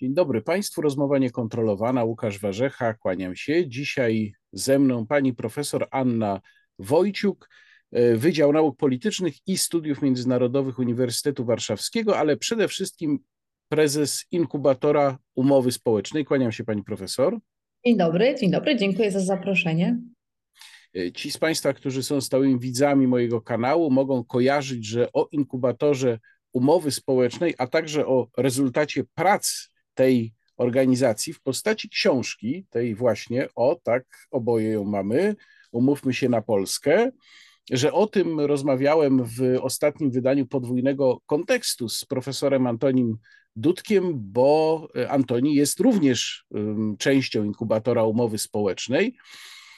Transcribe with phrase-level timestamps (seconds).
[0.00, 2.04] Dzień dobry Państwu, rozmowa niekontrolowana.
[2.04, 3.68] Łukasz Warzecha, kłaniam się.
[3.68, 6.40] Dzisiaj ze mną pani profesor Anna
[6.78, 7.48] Wojciuk,
[7.92, 13.18] e, Wydział Nauk Politycznych i Studiów Międzynarodowych Uniwersytetu Warszawskiego, ale przede wszystkim
[13.68, 16.24] prezes inkubatora umowy społecznej.
[16.24, 17.38] Kłaniam się pani profesor.
[17.86, 20.00] Dzień dobry, dzień dobry, dziękuję za zaproszenie.
[20.96, 26.18] E, ci z Państwa, którzy są stałymi widzami mojego kanału, mogą kojarzyć, że o inkubatorze
[26.52, 33.80] umowy społecznej, a także o rezultacie prac tej organizacji w postaci książki, tej właśnie, o
[33.82, 35.36] tak, oboje ją mamy,
[35.72, 37.10] umówmy się na Polskę,
[37.70, 43.18] że o tym rozmawiałem w ostatnim wydaniu podwójnego kontekstu z profesorem Antonim
[43.56, 46.44] Dudkiem, bo Antoni jest również
[46.98, 49.16] częścią inkubatora umowy społecznej.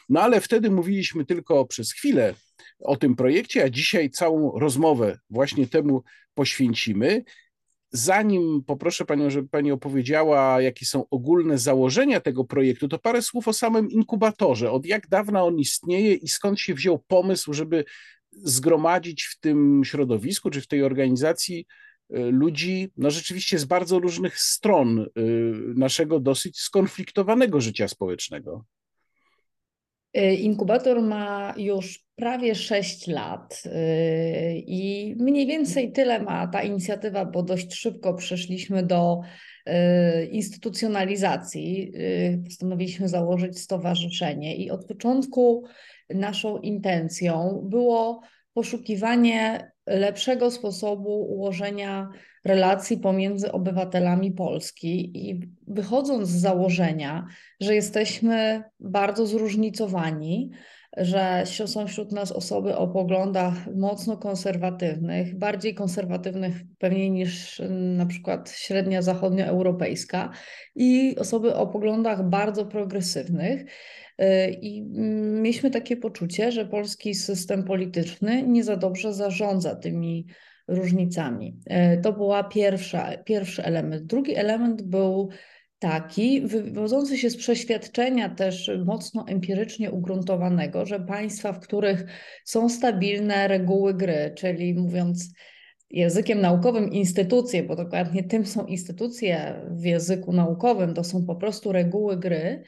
[0.09, 2.35] No ale wtedy mówiliśmy tylko przez chwilę
[2.81, 6.03] o tym projekcie, a dzisiaj całą rozmowę właśnie temu
[6.35, 7.25] poświęcimy.
[7.93, 13.49] Zanim poproszę Panią, żeby Pani opowiedziała, jakie są ogólne założenia tego projektu, to parę słów
[13.49, 14.71] o samym inkubatorze.
[14.71, 17.85] Od jak dawna on istnieje i skąd się wziął pomysł, żeby
[18.33, 21.67] zgromadzić w tym środowisku czy w tej organizacji
[22.11, 25.09] y, ludzi, no rzeczywiście z bardzo różnych stron y,
[25.77, 28.65] naszego dosyć skonfliktowanego życia społecznego.
[30.17, 33.71] Y, inkubator ma już prawie 6 lat y,
[34.67, 39.21] i mniej więcej tyle ma ta inicjatywa, bo dość szybko przeszliśmy do
[39.69, 41.93] y, instytucjonalizacji.
[42.45, 45.65] Postanowiliśmy założyć stowarzyszenie i od początku
[46.11, 48.21] naszą intencją było
[48.55, 52.09] poszukiwanie lepszego sposobu ułożenia
[52.45, 57.27] relacji pomiędzy obywatelami Polski i wychodząc z założenia,
[57.61, 60.51] że jesteśmy bardzo zróżnicowani,
[60.97, 68.51] że są wśród nas osoby o poglądach mocno konserwatywnych, bardziej konserwatywnych pewnie niż na przykład
[68.51, 70.31] średnia zachodnioeuropejska
[70.75, 73.65] i osoby o poglądach bardzo progresywnych.
[74.21, 74.83] Y, I
[75.43, 80.27] mieliśmy takie poczucie, że polski system polityczny nie za dobrze zarządza tymi
[80.69, 81.61] różnicami.
[81.97, 84.07] Y, to była pierwsza, pierwszy element.
[84.07, 85.31] Drugi element był
[85.83, 92.05] taki, wywodzący się z przeświadczenia też mocno empirycznie ugruntowanego, że państwa, w których
[92.45, 95.33] są stabilne reguły gry, czyli mówiąc
[95.91, 101.73] językiem naukowym instytucje, bo dokładnie tym są instytucje w języku naukowym, to są po prostu
[101.73, 102.63] reguły gry,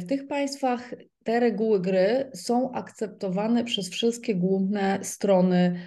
[0.00, 0.94] w tych państwach
[1.24, 5.80] te reguły gry są akceptowane przez wszystkie główne strony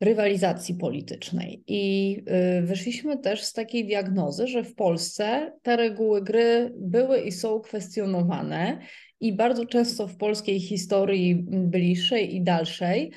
[0.00, 1.64] rywalizacji politycznej.
[1.66, 2.16] I
[2.58, 7.60] y, wyszliśmy też z takiej diagnozy, że w Polsce te reguły gry były i są
[7.60, 8.78] kwestionowane,
[9.20, 13.12] i bardzo często w polskiej historii bliższej i dalszej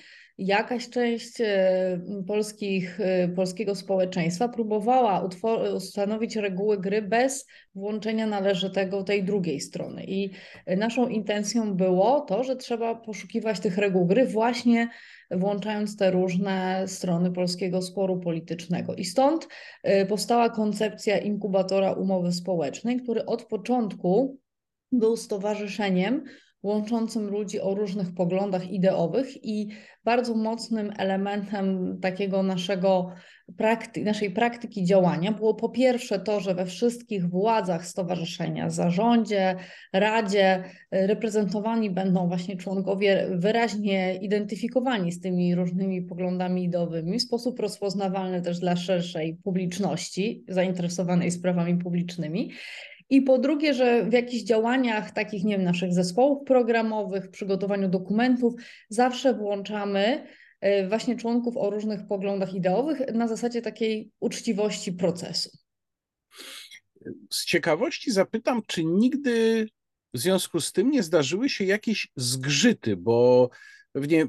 [0.45, 5.27] jakaś część e, polskich, e, polskiego społeczeństwa próbowała
[5.75, 10.03] ustanowić reguły gry bez włączenia należytego tej drugiej strony.
[10.07, 10.31] I
[10.77, 14.89] naszą intencją było to, że trzeba poszukiwać tych reguł gry właśnie
[15.31, 18.95] włączając te różne strony polskiego sporu politycznego.
[18.95, 19.47] I stąd
[19.83, 24.37] e, powstała koncepcja inkubatora umowy społecznej, który od początku
[24.91, 26.23] był stowarzyszeniem,
[26.63, 29.67] łączącym ludzi o różnych poglądach ideowych i
[30.03, 33.11] bardzo mocnym elementem takiego naszego
[33.57, 39.55] prakty naszej praktyki działania było po pierwsze to, że we wszystkich władzach stowarzyszenia, zarządzie,
[39.93, 48.41] radzie reprezentowani będą właśnie członkowie wyraźnie identyfikowani z tymi różnymi poglądami ideowymi w sposób rozpoznawalny
[48.41, 52.51] też dla szerszej publiczności zainteresowanej sprawami publicznymi.
[53.11, 58.53] I po drugie, że w jakichś działaniach takich, nie wiem, naszych zespołów programowych, przygotowaniu dokumentów
[58.89, 60.27] zawsze włączamy
[60.61, 65.49] e, właśnie członków o różnych poglądach ideowych na zasadzie takiej uczciwości procesu.
[67.29, 69.67] Z ciekawości zapytam, czy nigdy
[70.13, 73.49] w związku z tym nie zdarzyły się jakieś zgrzyty, bo
[73.91, 74.27] pewnie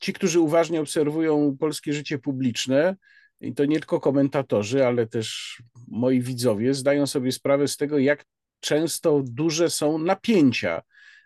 [0.00, 2.96] ci, którzy uważnie obserwują polskie życie publiczne,
[3.40, 8.24] i to nie tylko komentatorzy, ale też moi widzowie zdają sobie sprawę z tego, jak
[8.60, 10.82] często duże są napięcia,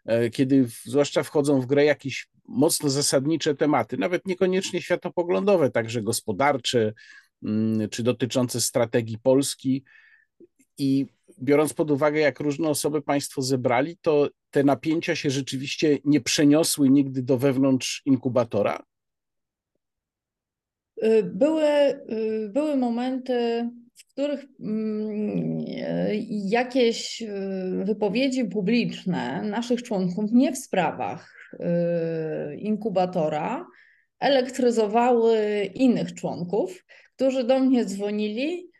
[0.06, 6.92] e, kiedy zwłaszcza wchodzą w grę jakieś mocno zasadnicze tematy, nawet niekoniecznie światopoglądowe, także gospodarcze
[7.42, 9.84] mm, czy dotyczące strategii Polski.
[10.78, 11.06] I
[11.42, 16.90] biorąc pod uwagę, jak różne osoby Państwo zebrali, to te napięcia się rzeczywiście nie przeniosły
[16.90, 18.82] nigdy do wewnątrz inkubatora?
[21.04, 25.58] Y, były, y, były momenty, w których mm,
[26.28, 27.26] jakieś y,
[27.84, 31.36] wypowiedzi publiczne naszych członków nie w sprawach
[32.58, 33.66] inkubatora
[34.20, 36.84] elektryzowały innych członków,
[37.16, 38.70] którzy do mnie dzwonili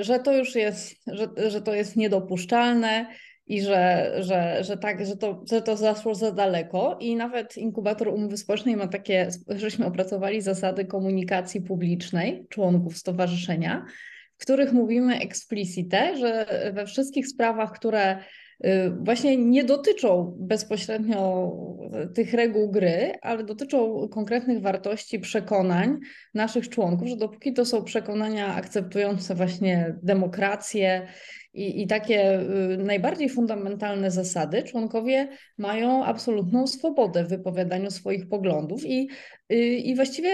[0.00, 3.06] że to już jest, że, że to jest niedopuszczalne
[3.52, 6.96] i że, że, że tak, że to, że to zaszło za daleko.
[7.00, 13.86] I nawet inkubator umowy społecznej ma takie, żeśmy opracowali zasady komunikacji publicznej członków stowarzyszenia,
[14.38, 18.18] w których mówimy explicite, że we wszystkich sprawach, które
[18.66, 21.52] Y, właśnie nie dotyczą bezpośrednio
[22.14, 25.98] tych reguł gry, ale dotyczą konkretnych wartości, przekonań
[26.34, 31.06] naszych członków, że dopóki to są przekonania akceptujące właśnie demokrację
[31.54, 35.28] i, i takie y, najbardziej fundamentalne zasady, członkowie
[35.58, 39.08] mają absolutną swobodę w wypowiadaniu swoich poglądów i,
[39.84, 40.32] i właściwie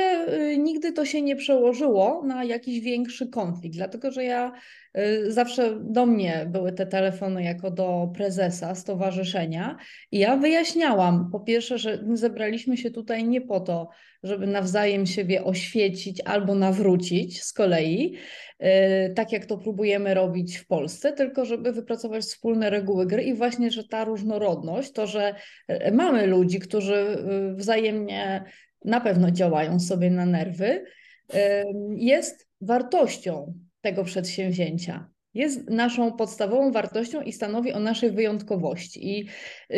[0.59, 4.53] nigdy to się nie przełożyło na jakiś większy konflikt, dlatego że ja
[4.99, 9.77] Y, zawsze do mnie były te telefony jako do prezesa stowarzyszenia
[10.13, 13.89] i ja wyjaśniałam, po pierwsze, że zebraliśmy się tutaj nie po to,
[14.23, 18.17] żeby nawzajem siebie oświecić albo nawrócić z kolei,
[18.63, 23.35] y, tak jak to próbujemy robić w Polsce, tylko żeby wypracować wspólne reguły gry i
[23.35, 25.35] właśnie, że ta różnorodność, to, że
[25.71, 27.19] y, mamy ludzi, którzy
[27.55, 28.45] wzajemnie
[28.85, 30.85] na pewno działają sobie na nerwy,
[31.97, 35.11] jest wartością tego przedsięwzięcia.
[35.35, 39.19] Jest naszą podstawową wartością i stanowi o naszej wyjątkowości.
[39.19, 39.29] I,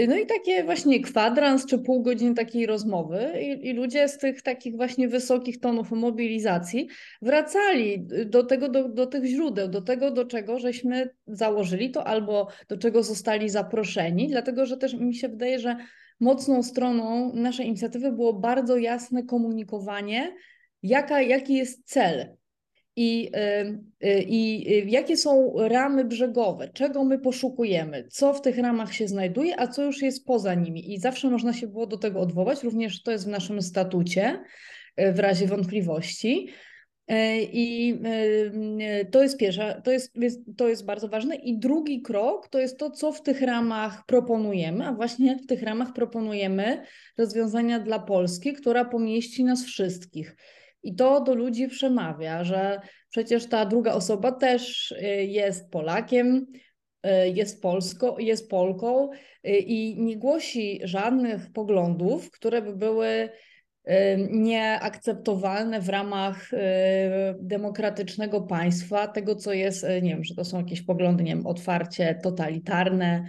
[0.09, 4.43] no i takie właśnie kwadrans czy pół godziny takiej rozmowy i, i, ludzie z tych
[4.43, 6.89] takich właśnie wysokich tonów mobilizacji
[7.23, 12.49] wracali do tego, do, do tych źródeł, do tego, do czego żeśmy założyli to albo
[12.69, 15.77] do czego zostali zaproszeni, dlatego że też mi się wydaje, że
[16.21, 20.35] mocną stroną naszej inicjatywy było bardzo jasne komunikowanie,
[20.83, 22.37] jaka, jaki jest cel
[22.97, 28.59] i, y, y, i y, jakie są ramy brzegowe, czego my poszukujemy, co w tych
[28.59, 30.93] ramach się znajduje, a co już jest poza nimi.
[30.93, 34.41] I zawsze można się było do tego odwołać, również to jest w naszym statucie
[34.97, 36.49] w razie wątpliwości.
[37.53, 38.01] I
[39.11, 40.13] to jest pierwsza, to jest,
[40.57, 41.37] to jest bardzo ważne.
[41.37, 45.63] I drugi krok to jest to, co w tych ramach proponujemy, a właśnie w tych
[45.63, 46.83] ramach proponujemy
[47.19, 50.37] rozwiązania dla Polski, która pomieści nas wszystkich.
[50.83, 52.81] I to do ludzi przemawia, że
[53.11, 56.47] przecież ta druga osoba też y, jest Polakiem,
[57.35, 59.11] jest, Polsko, jest Polką
[59.45, 63.29] i nie głosi żadnych poglądów, które by były
[64.31, 66.51] nieakceptowalne w ramach
[67.41, 72.19] demokratycznego państwa, tego co jest, nie wiem, że to są jakieś poglądy, nie wiem, otwarcie
[72.23, 73.27] totalitarne,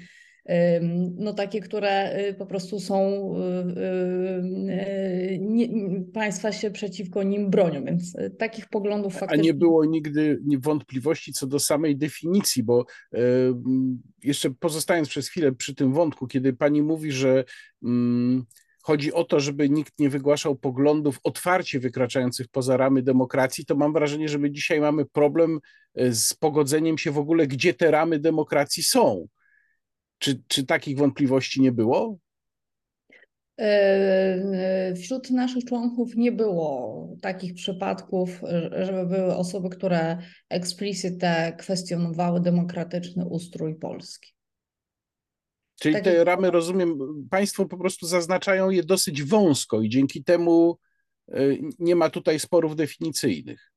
[1.18, 5.68] no takie, które y, po prostu są, y, y, nie,
[6.14, 9.42] państwa się przeciwko nim bronią, więc takich poglądów faktycznie...
[9.42, 12.86] A nie było nigdy wątpliwości co do samej definicji, bo
[14.24, 17.44] jeszcze pozostając przez chwilę przy tym wątku, kiedy pani mówi, że
[17.84, 18.46] mm,
[18.82, 23.94] chodzi o to, żeby nikt nie wygłaszał poglądów otwarcie wykraczających poza ramy demokracji, to mam
[23.94, 25.60] wrażenie, że my dzisiaj mamy problem
[26.12, 29.28] z pogodzeniem się w ogóle, gdzie te ramy demokracji są
[30.22, 32.18] czy, czy takich wątpliwości nie było?
[33.60, 38.42] E, e, wśród naszych członków nie było takich przypadków,
[38.82, 40.18] żeby były osoby, które
[40.50, 44.34] eksplicite kwestionowały demokratyczny ustrój Polski.
[45.82, 46.14] Czyli Takich...
[46.14, 46.98] te ramy, rozumiem,
[47.30, 50.80] Państwo po prostu zaznaczają je dosyć wąsko i dzięki temu
[51.28, 51.40] e,
[51.80, 53.72] nie ma tutaj sporów definicyjnych.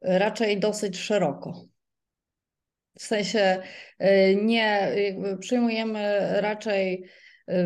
[0.00, 1.64] Raczej dosyć szeroko.
[2.98, 3.62] W sensie
[4.02, 4.96] y, nie
[5.40, 7.04] przyjmujemy raczej
[7.48, 7.58] y, y,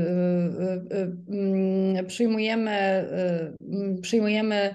[1.28, 2.70] mm, przyjmujemy,
[3.60, 4.74] mm, przyjmujemy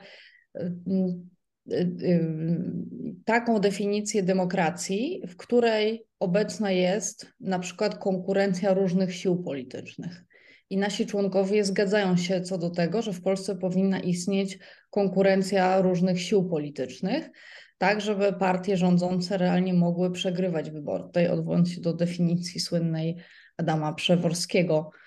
[3.26, 10.24] taką definicję demokracji, w której obecna jest na przykład konkurencja różnych sił politycznych.
[10.70, 16.22] I nasi członkowie zgadzają się co do tego, że w Polsce powinna istnieć konkurencja różnych
[16.22, 17.30] sił politycznych
[17.78, 21.04] tak żeby partie rządzące realnie mogły przegrywać wybory.
[21.04, 23.18] Tutaj odwołując się do definicji słynnej
[23.58, 25.05] Adama Przeworskiego, y,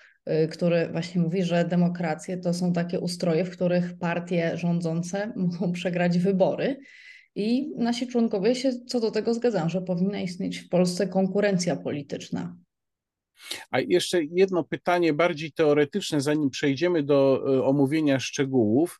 [0.51, 6.19] który właśnie mówi, że demokracje to są takie ustroje, w których partie rządzące mogą przegrać
[6.19, 6.79] wybory.
[7.35, 12.55] I nasi członkowie się co do tego zgadzają, że powinna istnieć w Polsce konkurencja polityczna.
[13.71, 18.99] A jeszcze jedno pytanie bardziej teoretyczne, zanim przejdziemy do y, omówienia szczegółów.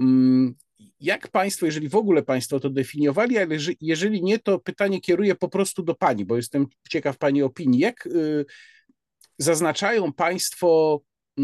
[0.00, 0.54] Mm,
[1.00, 5.48] jak Państwo, jeżeli w ogóle Państwo to definiowali, ale jeżeli nie, to pytanie kieruję po
[5.48, 7.80] prostu do Pani, bo jestem ciekaw Pani opinii.
[7.80, 8.44] Jak y,
[9.38, 11.00] zaznaczają Państwo
[11.38, 11.42] y,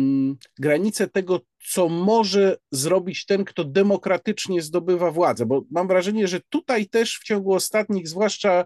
[0.58, 1.40] granice tego,
[1.72, 5.46] co może zrobić ten, kto demokratycznie zdobywa władzę?
[5.46, 8.64] Bo mam wrażenie, że tutaj też w ciągu ostatnich, zwłaszcza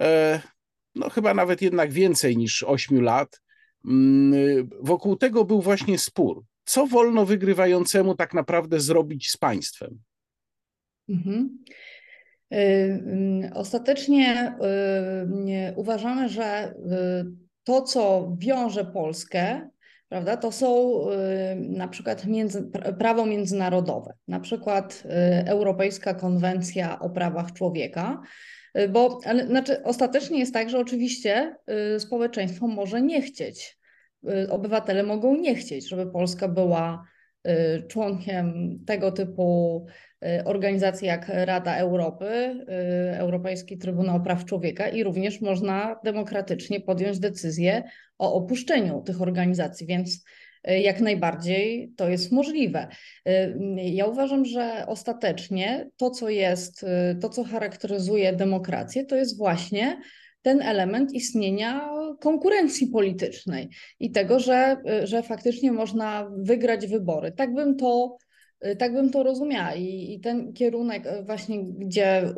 [0.00, 0.40] e,
[0.94, 3.40] no chyba nawet jednak więcej niż 8 lat,
[3.84, 9.98] mm, wokół tego był właśnie spór co wolno wygrywającemu tak naprawdę zrobić z państwem?
[11.08, 11.58] Mhm.
[13.54, 14.56] Ostatecznie
[15.76, 16.74] uważamy, że
[17.68, 19.68] to, co wiąże Polskę,
[20.08, 21.00] prawda, to są
[21.56, 25.02] na przykład między, prawo międzynarodowe, na przykład
[25.46, 28.22] Europejska Konwencja o Prawach Człowieka,
[28.88, 31.56] bo ale, znaczy, ostatecznie jest tak, że oczywiście
[31.98, 33.78] społeczeństwo może nie chcieć,
[34.50, 37.04] obywatele mogą nie chcieć, żeby Polska była
[37.88, 39.86] członkiem tego typu
[40.24, 42.26] Y, organizacje jak Rada Europy,
[43.12, 47.82] y, Europejski Trybunał Praw Człowieka i również można demokratycznie podjąć decyzję
[48.18, 50.24] o opuszczeniu tych organizacji, więc
[50.70, 52.88] y, jak najbardziej to jest możliwe.
[53.76, 56.84] Ja uważam, że ostatecznie to, co jest,
[57.20, 60.00] to, co charakteryzuje demokrację, to jest właśnie
[60.42, 61.90] ten element istnienia
[62.20, 63.68] konkurencji politycznej
[64.00, 67.32] i tego, że, że faktycznie można wygrać wybory.
[67.32, 68.16] Tak bym to
[68.78, 72.34] tak bym to rozumiała I, i ten kierunek właśnie, gdzie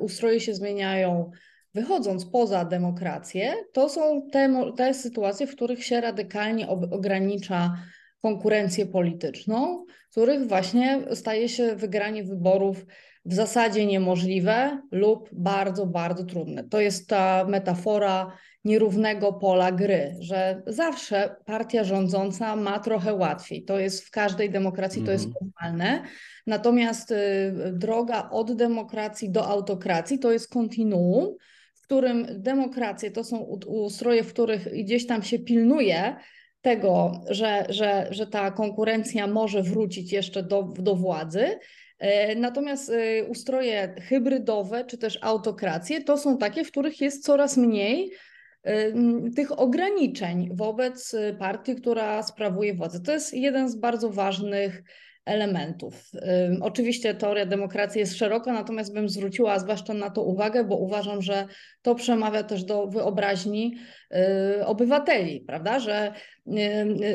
[0.00, 1.30] ustroje się zmieniają,
[1.74, 7.76] wychodząc poza demokrację, to są te, te sytuacje, w których się radykalnie ogranicza
[8.22, 12.86] konkurencję polityczną, w których właśnie staje się wygranie wyborów
[13.24, 16.64] w zasadzie niemożliwe lub bardzo, bardzo trudne.
[16.64, 18.32] To jest ta metafora
[18.64, 23.64] nierównego pola gry, że zawsze partia rządząca ma trochę łatwiej.
[23.64, 25.44] To jest w każdej demokracji, to jest mhm.
[25.44, 26.02] normalne.
[26.46, 27.16] Natomiast y,
[27.72, 31.36] droga od demokracji do autokracji to jest kontinuum,
[31.74, 36.16] w którym demokracje to są ustroje, w których gdzieś tam się pilnuje
[36.60, 41.58] tego, że, że, że ta konkurencja może wrócić jeszcze do, do władzy.
[42.00, 47.56] E, natomiast y, ustroje hybrydowe czy też autokracje to są takie, w których jest coraz
[47.56, 48.12] mniej
[49.36, 53.00] tych ograniczeń wobec partii, która sprawuje władzę.
[53.00, 54.82] To jest jeden z bardzo ważnych
[55.30, 56.10] elementów.
[56.60, 61.46] Oczywiście teoria demokracji jest szeroka, natomiast bym zwróciła zwłaszcza na to uwagę, bo uważam, że
[61.82, 63.76] to przemawia też do wyobraźni
[64.58, 66.12] y, obywateli, prawda, że,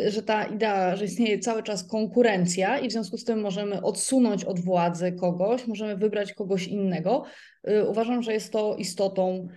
[0.08, 4.44] że ta idea, że istnieje cały czas konkurencja i w związku z tym możemy odsunąć
[4.44, 7.24] od władzy kogoś, możemy wybrać kogoś innego.
[7.70, 9.48] Y, uważam, że jest to istotą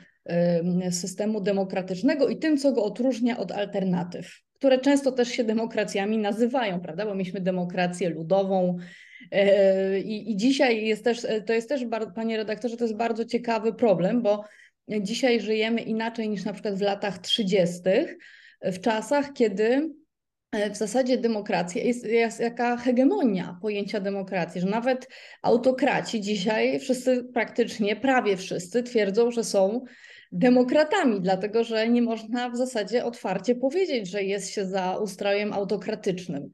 [0.90, 6.80] systemu demokratycznego i tym, co go odróżnia od alternatyw, które często też się demokracjami nazywają,
[6.80, 7.06] prawda?
[7.06, 8.76] Bo mieliśmy demokrację ludową.
[9.32, 11.84] E, I, i dzisiaj jest też, to jest też,
[12.14, 14.44] panie redaktorze, to jest bardzo ciekawy problem, bo
[15.00, 17.80] dzisiaj żyjemy inaczej niż na przykład w latach 30.,
[18.62, 19.90] w czasach, kiedy
[20.52, 25.08] e, w zasadzie demokracja jest, jest jaka hegemonia pojęcia demokracji, że nawet
[25.42, 29.84] autokraci dzisiaj wszyscy praktycznie, prawie wszyscy twierdzą, że są
[30.32, 36.50] demokratami, dlatego że nie można w zasadzie otwarcie powiedzieć, że jest się za ustrojem autokratycznym.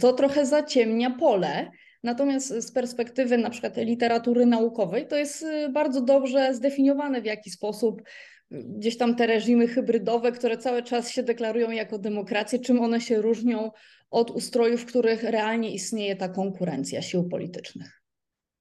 [0.00, 1.70] To trochę zaciemnia pole.
[2.02, 7.50] Natomiast z perspektywy na przykład literatury naukowej to jest y, bardzo dobrze zdefiniowane, w jaki
[7.50, 12.80] sposób y, gdzieś tam te reżimy hybrydowe, które cały czas się deklarują jako demokracje, czym
[12.80, 13.70] one się różnią
[14.10, 18.05] od ustrojów, w których realnie istnieje ta konkurencja sił politycznych.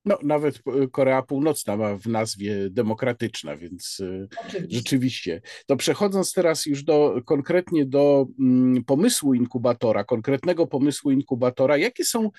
[0.06, 0.60] No, nawet
[0.92, 4.78] Korea Północna ma w nazwie demokratyczna, więc e, Oczywiście.
[4.78, 5.42] rzeczywiście.
[5.66, 12.30] To przechodząc teraz już do, konkretnie do mm, pomysłu inkubatora, konkretnego pomysłu inkubatora, jakie są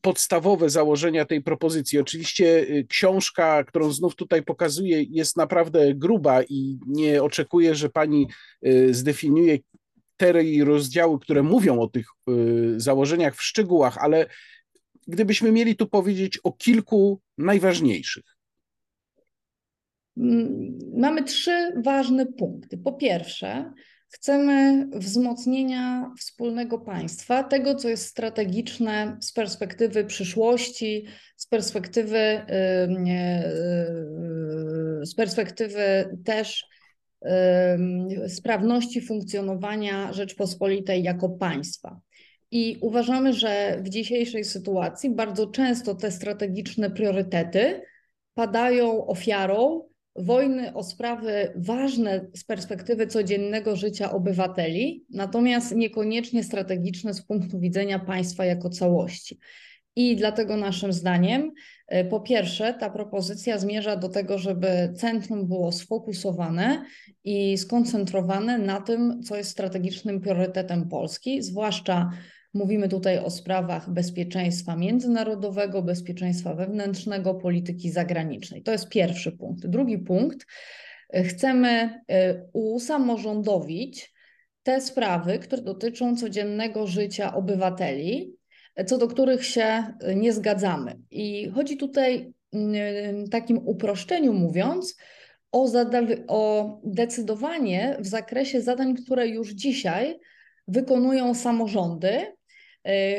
[0.00, 1.98] podstawowe założenia tej propozycji.
[1.98, 8.26] Oczywiście e, książka, którą znów tutaj pokazuję, jest naprawdę gruba i nie oczekuję, że pani
[8.62, 9.58] e, zdefiniuje
[10.16, 10.32] te
[10.64, 12.06] rozdziały, które mówią o tych
[12.76, 14.26] założeniach w szczegółach, ale
[15.08, 18.24] gdybyśmy mieli tu powiedzieć o kilku najważniejszych?
[20.16, 22.78] Mm, mamy trzy ważne punkty.
[22.78, 23.72] Po pierwsze,
[24.08, 31.06] chcemy wzmocnienia wspólnego państwa, tego, co jest strategiczne z perspektywy przyszłości,
[31.36, 32.46] z perspektywy,
[35.02, 36.66] z perspektywy też
[38.28, 42.00] sprawności funkcjonowania Rzeczpospolitej jako państwa.
[42.52, 47.82] I uważamy, że w dzisiejszej sytuacji bardzo często te strategiczne priorytety
[48.34, 57.22] padają ofiarą wojny o sprawy ważne z perspektywy codziennego życia obywateli, natomiast niekoniecznie strategiczne z
[57.22, 59.38] punktu widzenia państwa jako całości.
[59.96, 61.52] I dlatego naszym zdaniem,
[61.88, 66.84] e, po pierwsze, ta propozycja zmierza do tego, żeby centrum było sfokusowane
[67.24, 72.10] i skoncentrowane na tym, co jest strategicznym priorytetem Polski, zwłaszcza
[72.54, 78.62] Mówimy tutaj o sprawach bezpieczeństwa międzynarodowego, bezpieczeństwa wewnętrznego, polityki zagranicznej.
[78.62, 79.66] To jest pierwszy punkt.
[79.66, 80.46] Drugi punkt.
[81.14, 82.14] Chcemy y,
[82.52, 84.12] usamorządowić
[84.62, 88.36] te sprawy, które dotyczą codziennego życia obywateli,
[88.86, 89.84] co do których się
[90.16, 90.98] nie zgadzamy.
[91.10, 92.32] I chodzi tutaj
[93.30, 94.96] takim uproszczeniu mówiąc,
[95.52, 95.66] o,
[96.28, 100.18] o decydowanie w zakresie zadań, które już dzisiaj
[100.68, 102.36] wykonują samorządy,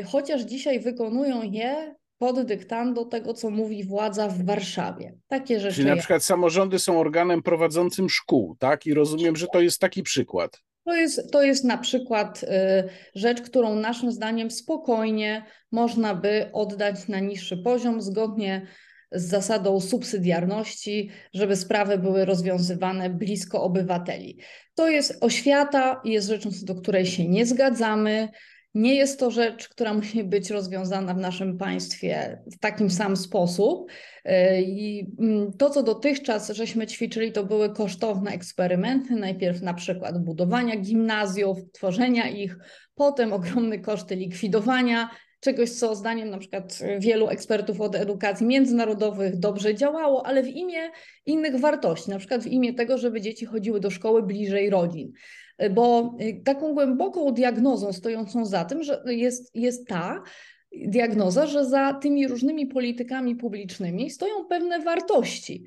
[0.06, 5.14] chociaż dzisiaj wykonują je pod dyktando tego, co mówi władza w Warszawie.
[5.28, 5.76] Takie rzeczy.
[5.76, 8.86] Czyli na przykład samorządy są organem prowadzącym szkół, tak?
[8.86, 10.60] I rozumiem, że to jest taki przykład.
[10.84, 12.46] To jest, to jest na przykład y,
[13.14, 18.66] rzecz, którą naszym zdaniem spokojnie można by oddać na niższy poziom, zgodnie
[19.12, 24.38] z zasadą subsydiarności, żeby sprawy były rozwiązywane blisko obywateli.
[24.74, 28.28] To jest oświata, jest rzeczą, do której się nie zgadzamy.
[28.74, 33.90] Nie jest to rzecz, która musi być rozwiązana w naszym państwie w takim sam sposób.
[34.24, 39.14] E, I mm, to, co dotychczas żeśmy ćwiczyli, to były kosztowne eksperymenty.
[39.14, 42.58] Najpierw na przykład budowania gimnazjów, tworzenia ich,
[42.94, 49.74] potem ogromne koszty likwidowania czegoś, co zdaniem na przykład wielu ekspertów od edukacji międzynarodowych dobrze
[49.74, 50.90] działało, ale w imię
[51.26, 55.12] innych wartości, na przykład w imię tego, żeby dzieci chodziły do szkoły bliżej rodzin.
[55.70, 60.22] Bo y, taką głęboką diagnozą stojącą za tym, że jest, jest ta,
[60.86, 65.64] diagnoza, że za tymi różnymi politykami publicznymi stoją pewne wartości.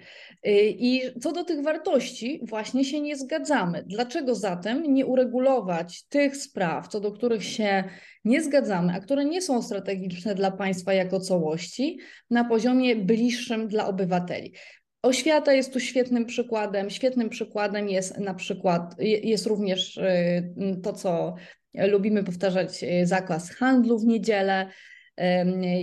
[0.48, 3.84] Y, I co do tych wartości właśnie się nie zgadzamy.
[3.88, 7.84] Dlaczego zatem nie uregulować tych spraw, co do których się
[8.26, 13.88] nie zgadzamy, a które nie są strategiczne dla państwa jako całości, na poziomie bliższym dla
[13.88, 14.54] obywateli?
[15.02, 16.90] Oświata jest tu świetnym przykładem.
[16.90, 21.36] Świetnym przykładem jest na przykład, jest również y, to, co
[21.74, 24.70] lubimy powtarzać, y, zakaz handlu w niedzielę.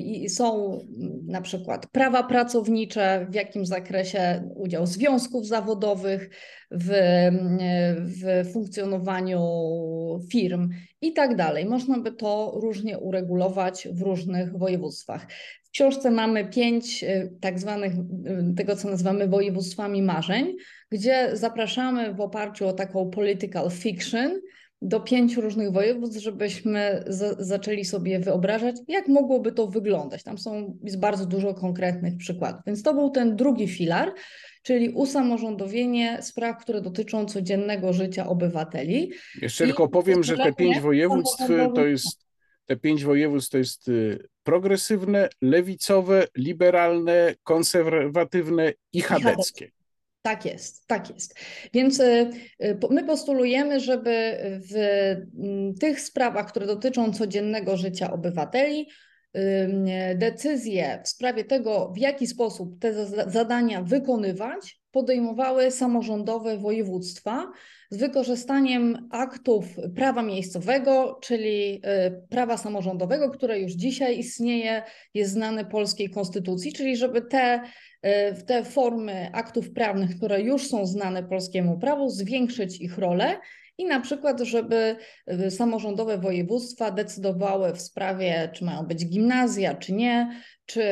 [0.04, 0.78] I są
[1.26, 6.30] na przykład prawa pracownicze, w jakim zakresie udział związków zawodowych
[6.70, 6.90] w,
[7.98, 9.40] w funkcjonowaniu
[10.30, 11.66] firm i tak dalej.
[11.66, 15.26] Można by to różnie uregulować w różnych województwach.
[15.64, 17.92] W książce mamy pięć y, tak zwanych,
[18.56, 20.56] tego co nazywamy województwami marzeń,
[20.90, 24.40] gdzie zapraszamy w oparciu o taką political fiction,
[24.85, 27.05] do pięciu różnych województw, żebyśmy
[27.38, 30.23] zaczęli sobie wyobrażać, jak mogłoby to wyglądać.
[30.23, 32.61] Tam są, jest bardzo dużo konkretnych przykładów.
[32.66, 34.12] Więc to był ten drugi filar,
[34.62, 39.12] czyli usamorządowienie spraw, które dotyczą codziennego życia obywateli.
[39.42, 41.42] Jeszcze I tylko powiem, że te pięć województw
[41.75, 42.25] to jest
[42.66, 49.70] te pięć województw to jest y, progresywne, lewicowe, liberalne, konserwatywne i chadeckie.
[50.24, 51.34] Tak jest, tak jest.
[51.72, 52.30] Więc y,
[52.64, 54.38] y, my postulujemy, żeby
[54.70, 54.76] w
[55.38, 58.88] mm, tych sprawach, które dotyczą codziennego życia obywateli,
[60.14, 67.52] decyzje w sprawie tego, w jaki sposób te zadania wykonywać, podejmowały samorządowe województwa
[67.90, 69.64] z wykorzystaniem aktów
[69.96, 71.80] prawa miejscowego, czyli y,
[72.28, 74.82] prawa samorządowego, które już dzisiaj istnieje,
[75.14, 77.60] jest znane polskiej konstytucji, czyli żeby te
[78.34, 83.36] w te formy aktów prawnych, które już są znane polskiemu prawu, zwiększyć ich rolę
[83.78, 84.96] i na przykład, żeby
[85.46, 90.84] y, samorządowe województwa decydowały w sprawie, czy mają być gimnazja, czy nie, czy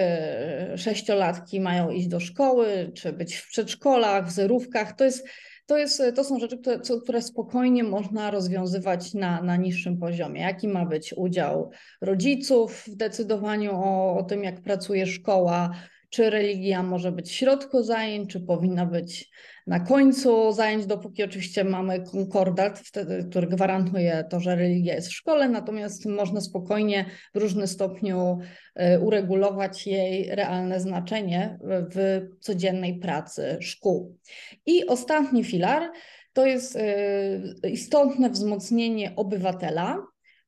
[0.77, 4.97] sześciolatki mają iść do szkoły, czy być w przedszkolach, w zerówkach.
[4.97, 5.29] To, jest,
[5.67, 10.41] to, jest, to są rzeczy, które, które spokojnie można rozwiązywać na, na niższym poziomie.
[10.41, 11.71] Jaki ma być udział
[12.01, 15.71] rodziców w decydowaniu o, o tym, jak pracuje szkoła,
[16.13, 19.31] czy religia może być w środku zajęć, czy powinna być
[19.67, 25.15] na końcu zajęć, dopóki oczywiście mamy konkordat, wtedy, który gwarantuje to, że religia jest w
[25.15, 28.39] szkole, natomiast można spokojnie w różnym stopniu
[28.95, 34.19] y, uregulować jej realne znaczenie w codziennej pracy szkół.
[34.67, 35.91] I ostatni filar
[36.33, 39.99] to jest y, istotne wzmocnienie obywatela,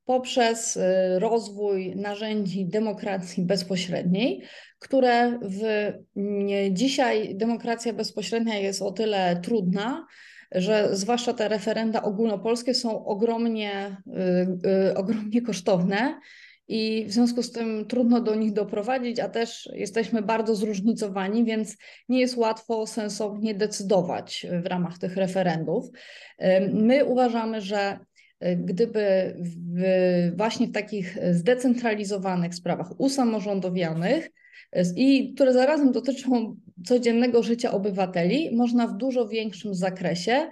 [0.05, 0.81] poprzez y,
[1.19, 4.41] rozwój narzędzi demokracji bezpośredniej,
[4.79, 5.91] które w,
[6.71, 10.07] dzisiaj demokracja bezpośrednia jest o tyle trudna,
[10.51, 16.19] że zwłaszcza te referenda ogólnopolskie są ogromnie, y, y, ogromnie kosztowne
[16.67, 21.77] i w związku z tym trudno do nich doprowadzić, a też jesteśmy bardzo zróżnicowani, więc
[22.09, 25.85] nie jest łatwo sensownie decydować w ramach tych referendów.
[26.73, 27.99] My uważamy, że
[28.55, 29.83] gdyby w,
[30.37, 34.29] właśnie w takich zdecentralizowanych sprawach usamorządowianych
[34.95, 40.49] i które zarazem dotyczą codziennego życia obywateli, można w dużo większym zakresie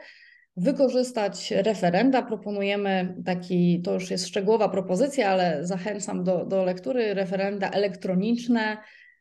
[0.57, 2.21] wykorzystać referenda.
[2.21, 8.77] Proponujemy taki, to już jest szczegółowa propozycja, ale zachęcam do, do lektury, referenda elektroniczne,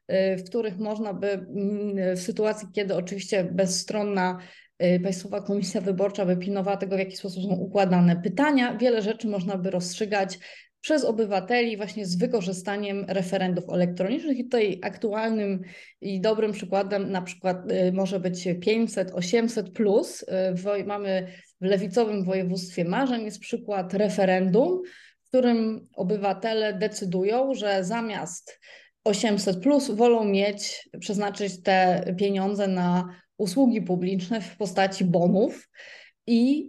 [0.09, 4.39] w których można by mm, w sytuacji, kiedy oczywiście bezstronna
[4.83, 8.77] Y, Państwowa Komisja Wyborcza by pilnowała tego, w jaki sposób są układane pytania.
[8.77, 10.39] Wiele rzeczy można by rozstrzygać
[10.83, 15.63] przez obywateli właśnie z wykorzystaniem referendów elektronicznych i tutaj aktualnym
[16.01, 20.25] i dobrym przykładem na przykład y, może być 500, 800 plus.
[20.81, 21.27] Y, mamy
[21.61, 24.83] w lewicowym województwie Marzeń jest przykład referendum,
[25.25, 28.61] w którym obywatele decydują, że zamiast
[29.05, 35.69] 800 plus wolą mieć, przeznaczyć te pieniądze na usługi publiczne w postaci bonów
[36.27, 36.69] i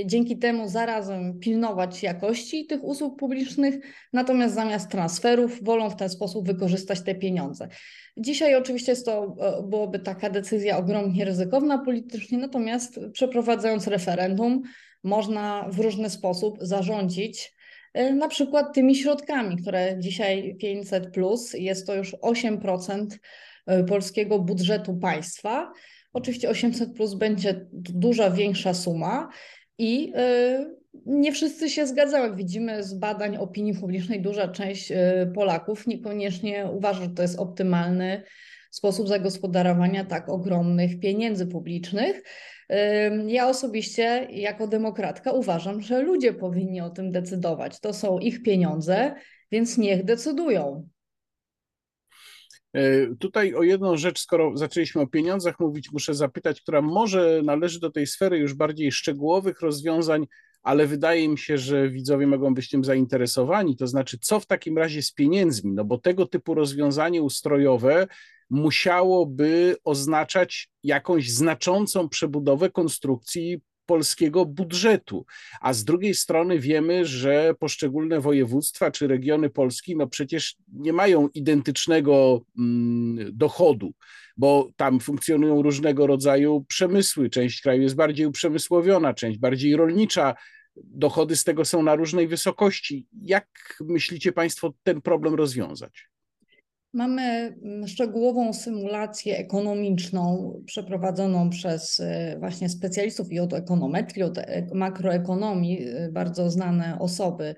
[0.00, 3.74] y, dzięki temu zarazem pilnować jakości tych usług publicznych,
[4.12, 7.68] natomiast zamiast transferów wolą w ten sposób wykorzystać te pieniądze.
[8.16, 14.62] Dzisiaj oczywiście jest to, e, byłoby taka decyzja ogromnie ryzykowna politycznie, natomiast przeprowadzając referendum
[15.04, 17.54] można w różny sposób zarządzić
[17.94, 23.06] e, na przykład tymi środkami, które dzisiaj 500 plus jest to już 8%
[23.66, 25.72] e, polskiego budżetu państwa.
[26.18, 29.28] Oczywiście 800 plus będzie duża, większa suma
[29.78, 30.76] i y,
[31.06, 32.24] nie wszyscy się zgadzają.
[32.24, 34.96] Jak widzimy z badań opinii publicznej, duża część y,
[35.34, 38.22] Polaków niekoniecznie uważa, że to jest optymalny
[38.70, 42.22] sposób zagospodarowania tak ogromnych pieniędzy publicznych.
[42.72, 42.74] Y,
[43.26, 47.80] ja osobiście, jako demokratka, uważam, że ludzie powinni o tym decydować.
[47.80, 49.14] To są ich pieniądze,
[49.52, 50.88] więc niech decydują.
[52.78, 57.80] E, tutaj o jedną rzecz, skoro zaczęliśmy o pieniądzach mówić, muszę zapytać, która może należy
[57.80, 60.26] do tej sfery już bardziej szczegółowych rozwiązań,
[60.62, 63.76] ale wydaje mi się, że widzowie mogą być tym zainteresowani.
[63.76, 65.72] To znaczy, co w takim razie z pieniędzmi?
[65.72, 68.06] No bo tego typu rozwiązanie ustrojowe
[68.50, 75.26] musiałoby oznaczać jakąś znaczącą przebudowę konstrukcji polskiego budżetu.
[75.60, 81.28] A z drugiej strony wiemy, że poszczególne województwa czy regiony Polski no przecież nie mają
[81.34, 83.92] identycznego mm, dochodu,
[84.36, 87.30] bo tam funkcjonują różnego rodzaju przemysły.
[87.30, 90.34] Część kraju jest bardziej uprzemysłowiona, część bardziej rolnicza.
[90.76, 93.06] Dochody z tego są na różnej wysokości.
[93.22, 93.46] Jak
[93.80, 96.08] myślicie Państwo ten problem rozwiązać?
[96.92, 104.66] Mamy mm, szczegółową symulację ekonomiczną przeprowadzoną przez y, właśnie specjalistów i od ekonometrii, od e,
[104.74, 107.54] makroekonomii, y, bardzo znane osoby.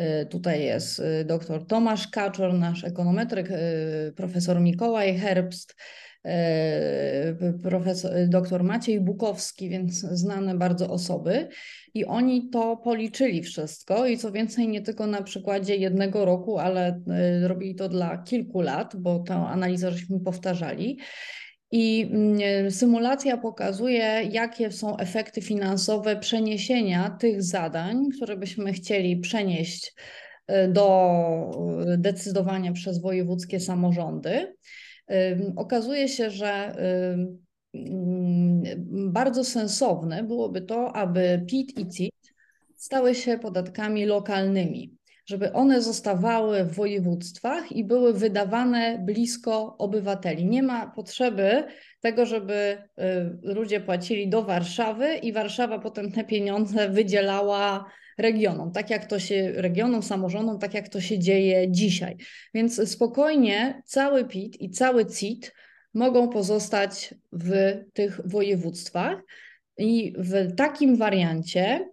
[0.00, 3.48] Y, tutaj jest dr Tomasz Kaczor, nasz ekonometryk,
[4.16, 5.74] profesor Mikołaj Herbst,
[7.62, 11.48] profesor, dr Maciej Bukowski, więc znane bardzo osoby.
[11.94, 17.00] I oni to policzyli wszystko i co więcej, nie tylko na przykładzie jednego roku, ale
[17.42, 20.98] y, robili to dla kilku lat, bo tę analizę żeśmy powtarzali.
[21.70, 29.94] I mm, symulacja pokazuje, jakie są efekty finansowe przeniesienia tych zadań, które byśmy chcieli przenieść
[30.50, 34.54] y, do decydowania przez wojewódzkie samorządy.
[35.56, 36.76] Okazuje się, że
[38.88, 42.34] bardzo sensowne byłoby to, aby PIT i CIT
[42.76, 50.46] stały się podatkami lokalnymi, żeby one zostawały w województwach i były wydawane blisko obywateli.
[50.46, 51.64] Nie ma potrzeby
[52.00, 57.84] tego, żeby y, ludzie płacili do Warszawy i Warszawa potem te pieniądze wydzielała
[58.18, 62.16] regionom, tak jak to się, regionom, samorządom, tak jak to się dzieje dzisiaj.
[62.54, 65.52] Więc spokojnie cały PIT i cały CIT
[65.94, 69.22] mogą pozostać w tych województwach.
[69.78, 71.88] I w takim wariancie,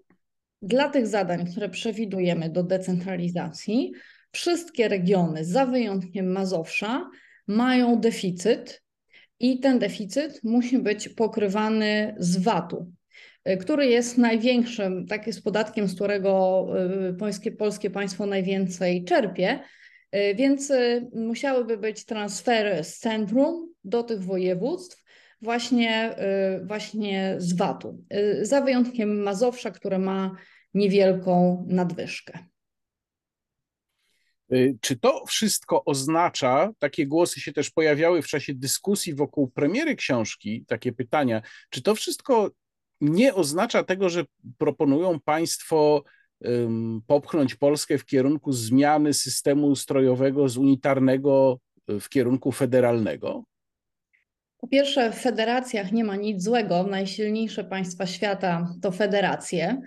[0.62, 3.92] dla tych zadań, które przewidujemy do decentralizacji,
[4.32, 7.10] wszystkie regiony, za wyjątkiem Mazowsza,
[7.48, 8.84] mają deficyt
[9.40, 12.92] i ten deficyt musi być pokrywany z VAT-u,
[13.60, 16.66] który jest największym, tak jest podatkiem, z którego
[17.10, 19.60] y, polskie, polskie państwo najwięcej czerpie,
[20.16, 25.02] y, więc y, musiałyby być transfery z centrum do tych województw
[25.42, 26.16] właśnie,
[26.62, 30.36] y, właśnie z VAT-u, y, za wyjątkiem Mazowsza, które ma
[30.74, 32.40] niewielką nadwyżkę.
[34.54, 39.96] Y, czy to wszystko oznacza, takie głosy się też pojawiały w czasie dyskusji wokół premiery
[39.96, 42.52] książki, takie pytania, czy to wszystko
[43.02, 44.24] nie oznacza tego, że
[44.58, 46.04] proponują Państwo
[47.08, 53.44] popchnąć Polskę w kierunku zmiany systemu ustrojowego z unitarnego w kierunku federalnego?
[54.58, 56.84] Po pierwsze, w federacjach nie ma nic złego.
[56.84, 59.82] Najsilniejsze państwa świata to federacje.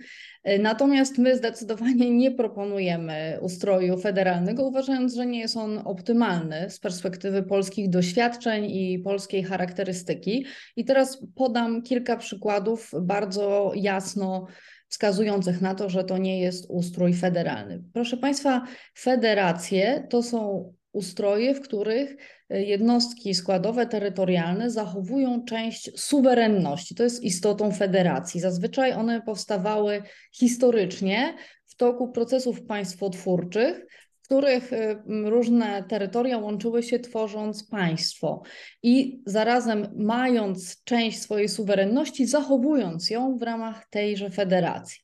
[0.59, 7.43] Natomiast my zdecydowanie nie proponujemy ustroju federalnego, uważając, że nie jest on optymalny z perspektywy
[7.43, 10.47] polskich doświadczeń i polskiej charakterystyki.
[10.77, 14.47] I teraz podam kilka przykładów bardzo jasno
[14.89, 17.83] wskazujących na to, że to nie jest ustrój federalny.
[17.93, 18.63] Proszę Państwa,
[18.99, 22.17] federacje to są ustroje, w których
[22.51, 26.95] jednostki składowe terytorialne zachowują część suwerenności.
[26.95, 28.41] To jest istotą federacji.
[28.41, 30.03] Zazwyczaj one powstawały
[30.33, 31.35] historycznie
[31.67, 33.87] w toku procesów państwotwórczych,
[34.23, 38.43] w których y, różne terytoria łączyły się tworząc państwo
[38.83, 45.01] i zarazem mając część swojej suwerenności, zachowując ją w ramach tejże federacji.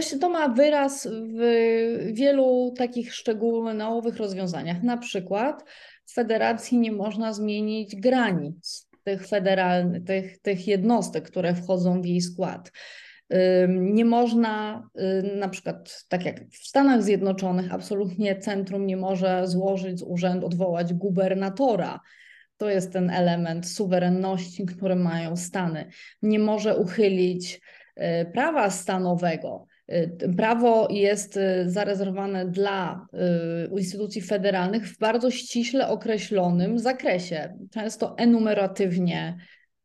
[0.00, 1.40] Się, to ma wyraz w
[2.12, 4.82] wielu takich szczegółowych rozwiązaniach.
[4.82, 5.64] Na przykład
[6.06, 12.20] w federacji nie można zmienić granic tych federalnych, tych, tych jednostek, które wchodzą w jej
[12.20, 12.72] skład.
[13.68, 14.82] Nie można,
[15.36, 20.94] na przykład tak jak w Stanach Zjednoczonych, absolutnie centrum nie może złożyć z urzędu, odwołać
[20.94, 22.00] gubernatora.
[22.56, 25.90] To jest ten element suwerenności, który mają Stany.
[26.22, 27.81] Nie może uchylić y,
[28.32, 29.66] prawa stanowego.
[29.92, 33.06] Y, prawo jest y, zarezerwowane dla
[33.78, 39.36] instytucji federalnych w bardzo ściśle określonym zakresie, często enumeratywnie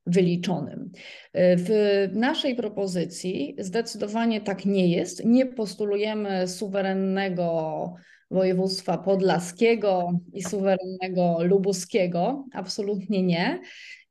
[0.05, 0.91] wyliczonym.
[1.33, 1.69] W
[2.13, 5.25] naszej propozycji zdecydowanie tak nie jest.
[5.25, 7.93] Nie postulujemy suwerennego
[8.31, 13.59] województwa podlaskiego i suwerennego lubuskiego, absolutnie nie.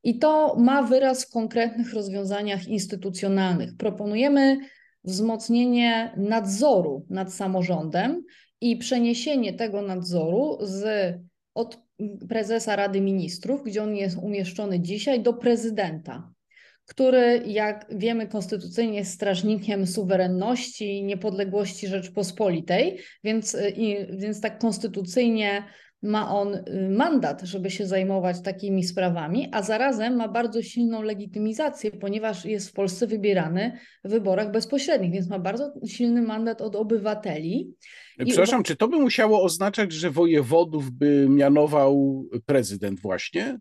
[0.07, 3.77] I to ma wyraz w konkretnych rozwiązaniach instytucjonalnych.
[3.77, 4.57] Proponujemy
[5.03, 8.23] wzmocnienie nadzoru nad samorządem
[8.61, 11.13] i przeniesienie tego nadzoru z
[11.53, 11.79] od
[12.29, 16.31] prezesa Rady Ministrów, gdzie on jest umieszczony dzisiaj, do prezydenta,
[16.85, 23.57] który, jak wiemy, konstytucyjnie jest strażnikiem suwerenności i niepodległości Rzeczpospolitej, więc,
[24.09, 25.63] więc tak konstytucyjnie
[26.01, 31.91] ma on y, mandat, żeby się zajmować takimi sprawami, a zarazem ma bardzo silną legitymizację,
[31.91, 37.73] ponieważ jest w Polsce wybierany w wyborach bezpośrednich, więc ma bardzo silny mandat od obywateli.
[38.25, 38.63] Przepraszam, I...
[38.63, 43.59] czy to by musiało oznaczać, że wojewodów by mianował prezydent właśnie?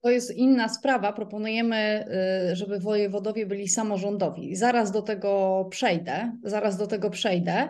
[0.00, 1.12] To jest inna sprawa.
[1.12, 2.04] Proponujemy,
[2.52, 4.56] y, żeby wojewodowie byli samorządowi.
[4.56, 6.32] Zaraz do tego przejdę.
[6.42, 7.68] Zaraz do tego przejdę.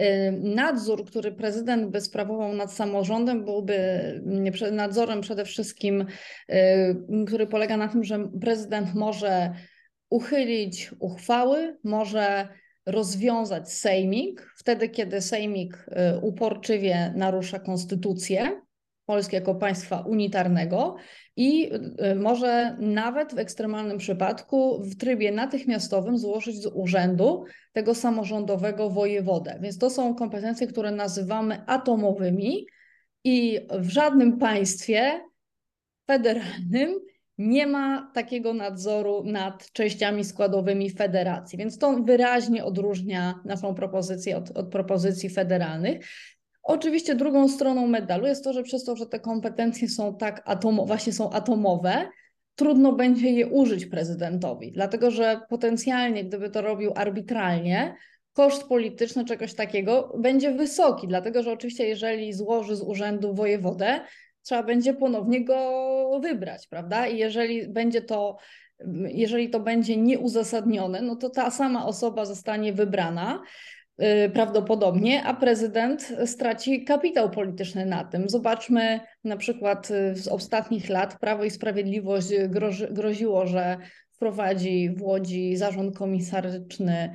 [0.00, 3.78] Y, nadzór, który prezydent by sprawował nad samorządem, byłby
[4.72, 6.06] nadzorem przede wszystkim,
[6.50, 9.52] y, który polega na tym, że prezydent może
[10.10, 12.48] uchylić uchwały, może
[12.86, 15.86] rozwiązać sejmik, wtedy kiedy sejmik
[16.22, 18.60] uporczywie narusza konstytucję
[19.10, 20.96] Polski jako państwa unitarnego
[21.36, 21.72] i
[22.12, 29.58] y, może nawet w ekstremalnym przypadku w trybie natychmiastowym złożyć z urzędu tego samorządowego wojewodę.
[29.62, 32.66] Więc to są kompetencje, które nazywamy atomowymi
[33.24, 35.20] i w żadnym państwie
[36.06, 37.00] federalnym
[37.38, 44.50] nie ma takiego nadzoru nad częściami składowymi federacji, więc to wyraźnie odróżnia naszą propozycję od,
[44.50, 46.06] od propozycji federalnych.
[46.70, 50.44] Oczywiście drugą stroną medalu jest to, że przez to, że te kompetencje są tak
[50.86, 52.08] właśnie są atomowe,
[52.54, 57.96] trudno będzie je użyć prezydentowi, dlatego że potencjalnie, gdyby to robił arbitralnie,
[58.32, 64.00] koszt polityczny czegoś takiego będzie wysoki, dlatego że oczywiście jeżeli złoży z urzędu wojewodę,
[64.42, 67.06] trzeba będzie ponownie go wybrać, prawda?
[67.06, 68.36] I jeżeli będzie to
[69.08, 73.42] jeżeli to będzie nieuzasadnione, no to ta sama osoba zostanie wybrana.
[74.02, 78.28] Y, prawdopodobnie, a prezydent straci kapitał polityczny na tym.
[78.28, 83.76] Zobaczmy na przykład y, z ostatnich lat Prawo i Sprawiedliwość grozi, groziło, że
[84.12, 87.14] wprowadzi w Łodzi zarząd komisaryczny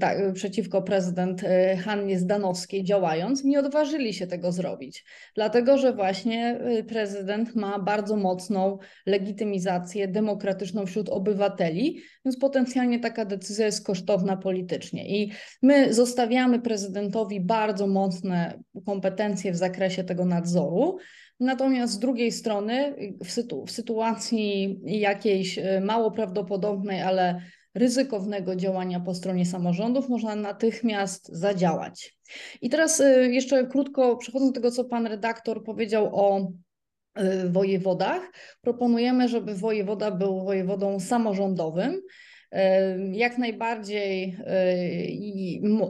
[0.00, 6.60] tak, przeciwko prezydent e, Hannie Zdanowskiej działając, nie odważyli się tego zrobić, dlatego że właśnie
[6.60, 14.36] e, prezydent ma bardzo mocną legitymizację demokratyczną wśród obywateli, więc potencjalnie taka decyzja jest kosztowna
[14.36, 15.08] politycznie.
[15.08, 20.98] I my zostawiamy prezydentowi bardzo mocne kompetencje w zakresie tego nadzoru.
[21.40, 27.40] Natomiast z drugiej strony, w, sytu w sytuacji jakiejś e, mało prawdopodobnej, ale
[27.76, 32.16] ryzykownego działania po stronie samorządów można natychmiast zadziałać.
[32.62, 36.52] I teraz e, jeszcze krótko przechodząc do tego, co pan redaktor powiedział o
[37.14, 42.02] e, wojewodach, proponujemy, żeby wojewoda był wojewodą samorządowym.
[43.12, 44.36] Jak najbardziej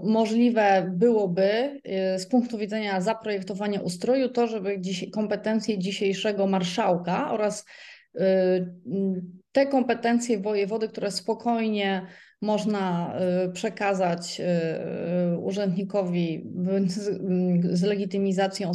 [0.02, 1.80] możliwe byłoby
[2.18, 4.80] z punktu widzenia zaprojektowania ustroju to, żeby
[5.12, 7.64] kompetencje dzisiejszego marszałka oraz
[9.56, 12.06] te kompetencje wojewody, które spokojnie
[12.42, 13.14] można
[13.52, 14.40] przekazać
[15.42, 16.50] urzędnikowi
[17.64, 18.72] z legitymizacją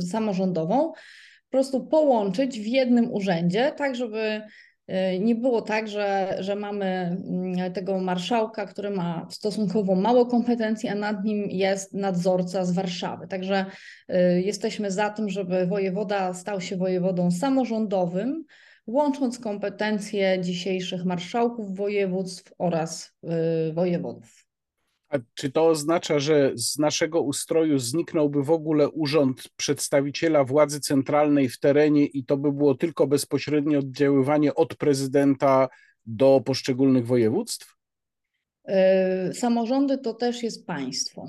[0.00, 4.42] samorządową, po prostu połączyć w jednym urzędzie, tak żeby
[4.88, 10.88] Y, nie było tak, że, że mamy mm, tego marszałka, który ma stosunkowo mało kompetencji,
[10.88, 13.28] a nad nim jest nadzorca z Warszawy.
[13.28, 13.66] Także
[14.10, 18.44] y, jesteśmy za tym, żeby wojewoda stał się wojewodą samorządowym,
[18.88, 23.12] łącząc kompetencje dzisiejszych marszałków województw oraz
[23.70, 24.48] y, wojewodów.
[25.08, 31.48] A czy to oznacza, że z naszego ustroju zniknąłby w ogóle urząd przedstawiciela władzy centralnej
[31.48, 35.68] w terenie i to by było tylko bezpośrednie oddziaływanie od prezydenta
[36.06, 37.76] do poszczególnych województw?
[39.30, 41.28] Y, samorządy to też jest państwo.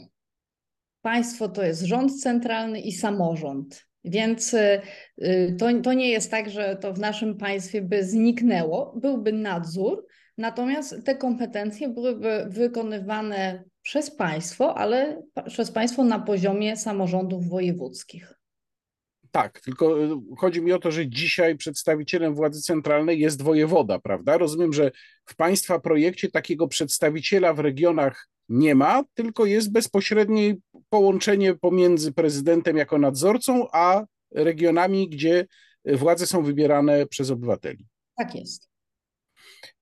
[1.02, 3.88] Państwo to jest rząd centralny i samorząd.
[4.04, 8.94] Więc y, to, to nie jest tak, że to w naszym państwie by zniknęło.
[9.02, 10.06] Byłby nadzór,
[10.38, 18.40] natomiast te kompetencje byłyby wykonywane przez państwo, ale przez państwo na poziomie samorządów wojewódzkich.
[19.32, 24.38] Tak, tylko y, chodzi mi o to, że dzisiaj przedstawicielem władzy centralnej jest wojewoda, prawda?
[24.38, 24.92] Rozumiem, że
[25.26, 30.56] w państwa projekcie takiego przedstawiciela w regionach nie ma, tylko jest bezpośrednie
[30.89, 35.45] połączenie pomiędzy prezydentem jako nadzorcą, a regionami, gdzie
[35.86, 37.86] władze są wybierane przez obywateli.
[38.17, 38.69] Tak jest.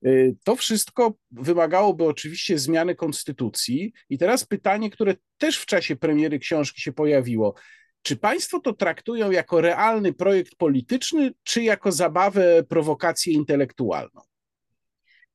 [0.06, 3.94] Y, to wszystko wymagałoby oczywiście zmiany konstytucji.
[4.10, 7.54] I teraz pytanie, które też w czasie premiery książki się pojawiło.
[8.02, 14.22] Czy państwo to traktują jako realny projekt polityczny, czy jako zabawę, prowokację intelektualną?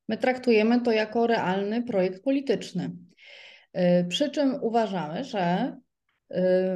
[0.09, 2.91] My traktujemy to jako realny projekt polityczny.
[3.77, 5.75] Y, przy czym uważamy, że
[6.31, 6.35] y,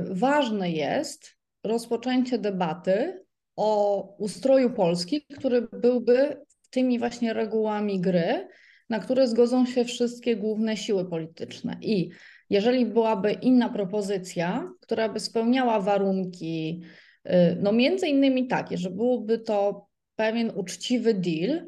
[0.10, 3.24] ważne jest rozpoczęcie debaty
[3.56, 6.38] o ustroju Polski, który byłby
[6.70, 8.48] tymi właśnie regułami gry,
[8.90, 11.78] na które zgodzą się wszystkie główne siły polityczne.
[11.82, 12.10] I
[12.50, 16.82] jeżeli byłaby inna propozycja, która by spełniała warunki,
[17.26, 17.32] y,
[17.62, 21.68] no między innymi takie, że byłoby to pewien uczciwy deal,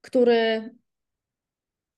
[0.00, 0.74] który,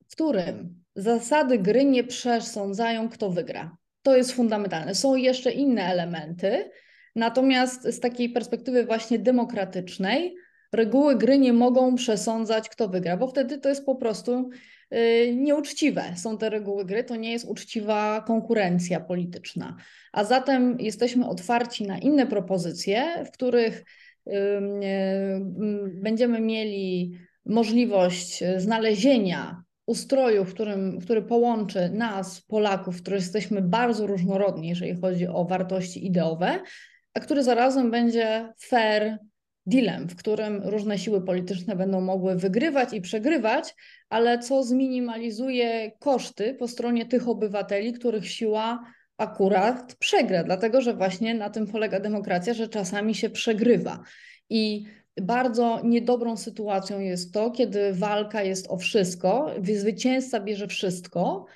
[0.09, 3.77] w którym zasady gry nie przesądzają, kto wygra.
[4.03, 4.95] To jest fundamentalne.
[4.95, 6.71] Są jeszcze inne elementy,
[7.17, 10.35] natomiast z takiej perspektywy właśnie demokratycznej,
[10.73, 14.51] reguły gry nie mogą przesądzać, kto wygra, bo wtedy to jest po prostu
[14.91, 16.03] yy, nieuczciwe.
[16.17, 19.77] Są te reguły gry, to nie jest uczciwa konkurencja polityczna.
[20.13, 23.85] A zatem jesteśmy otwarci na inne propozycje, w których
[24.27, 24.35] yy,
[24.81, 25.41] yy,
[25.95, 34.69] będziemy mieli możliwość znalezienia ustroju, w którym, który połączy nas, Polaków, którzy jesteśmy bardzo różnorodni,
[34.69, 36.61] jeżeli chodzi o wartości ideowe,
[37.15, 39.19] a który zarazem będzie fair
[39.67, 43.75] dealem, w którym różne siły polityczne będą mogły wygrywać i przegrywać,
[44.09, 48.85] ale co zminimalizuje koszty po stronie tych obywateli, których siła
[49.19, 54.03] akurat przegra, dlatego że właśnie na tym polega demokracja, że czasami się przegrywa.
[54.51, 54.87] I
[55.21, 61.47] bardzo niedobrą sytuacją jest to, kiedy walka jest o wszystko, zwycięzca bierze wszystko,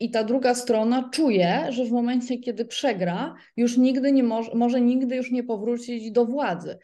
[0.00, 4.80] i ta druga strona czuje, że w momencie, kiedy przegra, już nigdy nie może, może
[4.80, 6.78] nigdy już nie powrócić do władzy.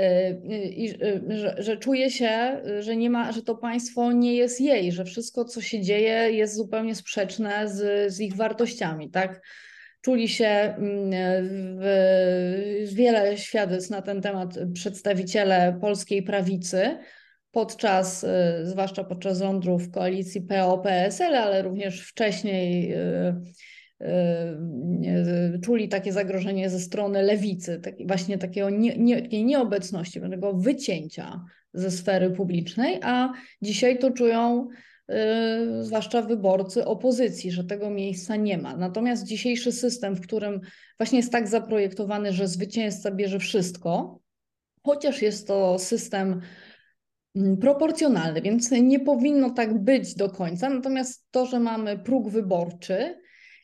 [0.00, 0.02] Y,
[0.68, 0.88] I
[1.28, 5.44] że, że czuje się, że nie ma, że to państwo nie jest jej, że wszystko,
[5.44, 9.42] co się dzieje, jest zupełnie sprzeczne z, z ich wartościami, tak?
[10.06, 11.10] Czuli się mm,
[11.80, 16.98] w, wiele świadectw na ten temat przedstawiciele polskiej prawicy
[17.50, 18.28] podczas, y,
[18.62, 23.34] zwłaszcza podczas rządów koalicji PO-PSL, ale również wcześniej y,
[25.54, 31.44] y, czuli takie zagrożenie ze strony lewicy, właśnie takiego nie, nie, takiej nieobecności, tego wycięcia
[31.74, 34.68] ze sfery publicznej, a dzisiaj to czują
[35.80, 38.76] zwłaszcza wyborcy opozycji, że tego miejsca nie ma.
[38.76, 40.60] Natomiast dzisiejszy system, w którym
[40.98, 44.20] właśnie jest tak zaprojektowany, że zwycięzca bierze wszystko,
[44.82, 46.40] chociaż jest to system
[47.36, 50.70] mm, proporcjonalny, więc nie powinno tak być do końca.
[50.70, 53.20] Natomiast to, że mamy próg wyborczy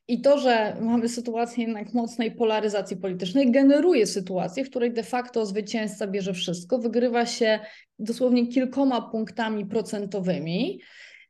[0.08, 5.46] i to, że mamy sytuację jednak mocnej polaryzacji politycznej, generuje sytuację, w której de facto
[5.46, 7.60] zwycięzca bierze wszystko, wygrywa się
[7.98, 10.80] dosłownie kilkoma punktami procentowymi.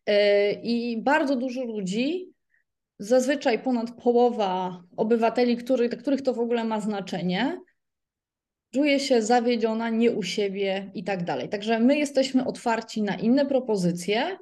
[0.07, 2.33] E, I bardzo dużo ludzi,
[2.99, 7.61] zazwyczaj ponad połowa obywateli, który, dla których to w ogóle ma znaczenie,
[8.75, 11.49] czuje się zawiedziona, nie u siebie i tak dalej.
[11.49, 14.39] Także my jesteśmy otwarci na inne propozycje,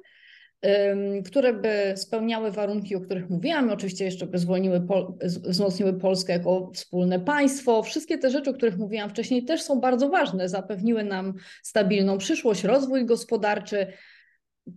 [1.25, 4.87] które by spełniały warunki, o których mówiłam, oczywiście jeszcze by zwolniły,
[5.23, 7.83] wzmocniły Polskę jako wspólne państwo.
[7.83, 10.49] Wszystkie te rzeczy, o których mówiłam wcześniej, też są bardzo ważne.
[10.49, 11.33] Zapewniły nam
[11.63, 13.87] stabilną przyszłość, rozwój gospodarczy,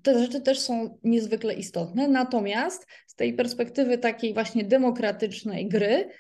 [0.03, 2.09] te rzeczy też są niezwykle istotne.
[2.09, 6.11] Natomiast z tej perspektywy takiej właśnie demokratycznej gry,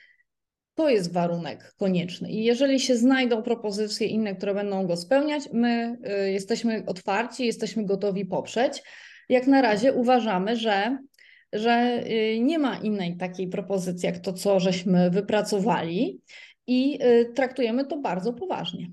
[0.74, 2.30] To jest warunek konieczny.
[2.30, 7.84] I jeżeli się znajdą propozycje inne, które będą go spełniać, my y, jesteśmy otwarci, jesteśmy
[7.84, 8.82] gotowi poprzeć.
[9.28, 10.98] Jak na razie uważamy, że,
[11.52, 16.20] że y, nie ma innej takiej propozycji, jak to, co żeśmy wypracowali,
[16.66, 18.90] i y, traktujemy to bardzo poważnie.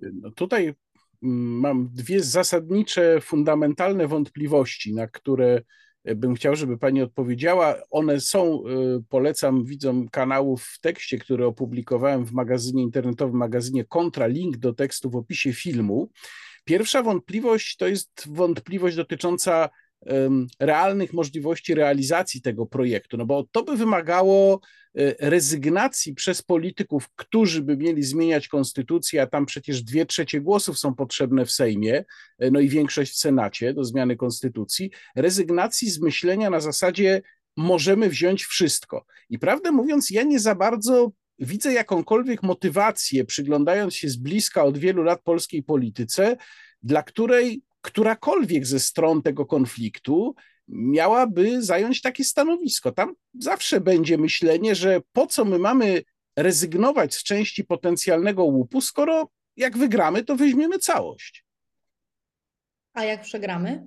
[0.00, 0.74] No tutaj
[1.22, 5.62] mam dwie zasadnicze, fundamentalne wątpliwości, na które
[6.04, 7.76] bym chciał, żeby Pani odpowiedziała.
[7.90, 14.26] One są, y, polecam widzom kanałów w tekście, który opublikowałem w magazynie internetowym, magazynie Kontra,
[14.26, 16.10] link do tekstu w opisie filmu.
[16.64, 19.68] Pierwsza wątpliwość to jest wątpliwość dotycząca
[20.60, 24.60] realnych możliwości realizacji tego projektu, no bo to by wymagało e,
[25.18, 30.94] rezygnacji przez polityków, którzy by mieli zmieniać konstytucję, a tam przecież dwie trzecie głosów są
[30.94, 32.04] potrzebne w Sejmie,
[32.38, 37.22] e, no i większość w Senacie do zmiany konstytucji, rezygnacji z myślenia na zasadzie
[37.56, 39.06] możemy wziąć wszystko.
[39.30, 44.78] I prawdę mówiąc, ja nie za bardzo widzę jakąkolwiek motywację, przyglądając się z bliska od
[44.78, 46.36] wielu lat polskiej polityce,
[46.82, 50.34] dla której którakolwiek ze stron tego konfliktu
[50.68, 52.92] miałaby zająć takie stanowisko.
[52.92, 56.02] Tam zawsze będzie myślenie, że po co my mamy
[56.36, 61.44] rezygnować z części potencjalnego łupu, skoro jak wygramy, to weźmiemy całość.
[62.92, 63.86] A jak przegramy?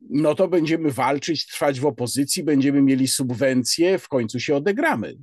[0.00, 5.18] No to będziemy walczyć, trwać w opozycji, będziemy mieli subwencje, w końcu się odegramy.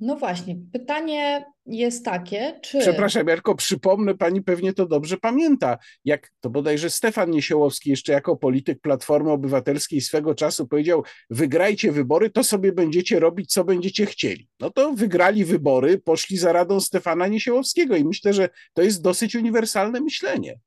[0.00, 2.78] No właśnie, pytanie jest takie, czy...
[2.78, 8.36] Przepraszam, Jarko, przypomnę, pani pewnie to dobrze pamięta, jak to bodajże Stefan Niesiołowski jeszcze jako
[8.36, 14.48] polityk Platformy Obywatelskiej swego czasu powiedział, wygrajcie wybory, to sobie będziecie robić, co będziecie chcieli.
[14.60, 19.34] No to wygrali wybory, poszli za radą Stefana Niesiołowskiego i myślę, że to jest dosyć
[19.34, 20.58] uniwersalne myślenie.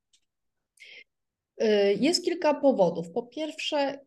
[1.63, 3.11] Y, jest kilka powodów.
[3.11, 3.99] Po pierwsze,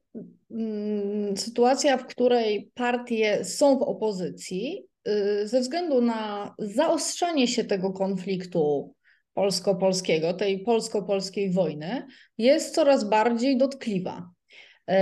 [0.51, 7.93] mm, sytuacja, w której partie są w opozycji, y, ze względu na zaostrzanie się tego
[7.93, 8.95] konfliktu
[9.35, 12.07] polsko-polskiego, tej polsko-polskiej wojny,
[12.39, 14.31] jest coraz bardziej dotkliwa.
[14.91, 14.95] Y,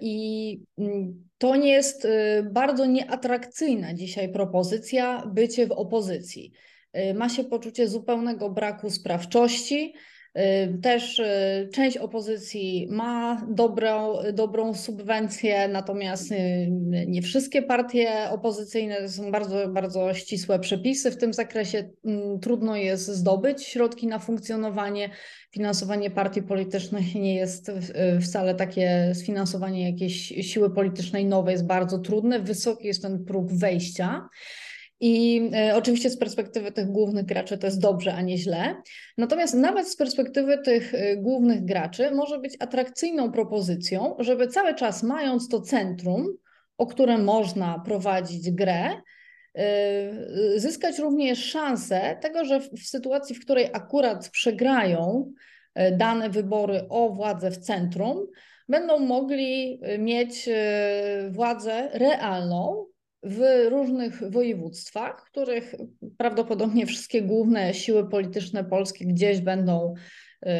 [0.00, 2.06] I mm, to nie jest
[2.44, 6.52] bardzo nieatrakcyjna dzisiaj propozycja bycie w opozycji.
[7.14, 9.94] Ma się poczucie zupełnego braku sprawczości,
[10.82, 16.36] też y, część opozycji ma dobrą, dobrą subwencję, natomiast y,
[17.06, 21.90] nie wszystkie partie opozycyjne są bardzo, bardzo ścisłe przepisy w tym zakresie.
[22.42, 25.10] Trudno jest zdobyć środki na funkcjonowanie.
[25.52, 27.72] Finansowanie partii politycznych nie jest
[28.22, 32.40] wcale takie, sfinansowanie jakiejś siły politycznej nowej jest bardzo trudne.
[32.40, 34.28] Wysoki jest ten próg wejścia.
[35.00, 38.74] I e, oczywiście z perspektywy tych głównych graczy to jest dobrze, a nie źle.
[39.18, 45.02] Natomiast nawet z perspektywy tych e, głównych graczy może być atrakcyjną propozycją, żeby cały czas
[45.02, 46.26] mając to centrum,
[46.78, 48.90] o które można prowadzić grę,
[49.54, 55.32] e, zyskać również szansę tego, że w sytuacji, w której akurat przegrają
[55.92, 58.26] dane wybory o władzę w centrum,
[58.68, 60.48] będą mogli mieć
[61.30, 62.89] władzę realną
[63.22, 65.74] w różnych województwach, których
[66.18, 69.94] prawdopodobnie wszystkie główne siły polityczne polskie gdzieś będą
[70.46, 70.50] y,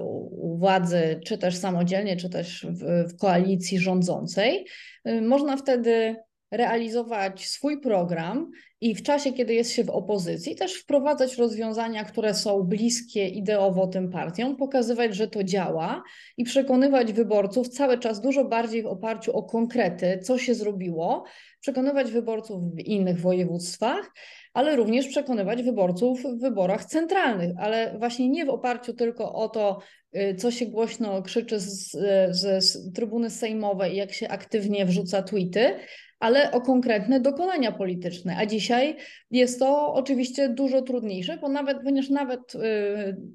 [0.00, 4.66] u władzy, czy też samodzielnie, czy też w, w koalicji rządzącej.
[5.08, 6.16] Y, można wtedy
[6.50, 12.34] realizować swój program i w czasie, kiedy jest się w opozycji, też wprowadzać rozwiązania, które
[12.34, 16.02] są bliskie ideowo tym partiom, pokazywać, że to działa
[16.36, 21.24] i przekonywać wyborców cały czas dużo bardziej w oparciu o konkrety, co się zrobiło,
[21.60, 24.12] przekonywać wyborców w innych województwach,
[24.54, 29.78] ale również przekonywać wyborców w wyborach centralnych, ale właśnie nie w oparciu tylko o to,
[30.16, 31.90] y, co się głośno krzyczy z,
[32.30, 35.74] z, z trybuny sejmowej, jak się aktywnie wrzuca tweety,
[36.20, 38.36] ale o konkretne dokonania polityczne.
[38.36, 38.96] A dzisiaj
[39.30, 42.58] jest to oczywiście dużo trudniejsze, bo nawet, ponieważ nawet y,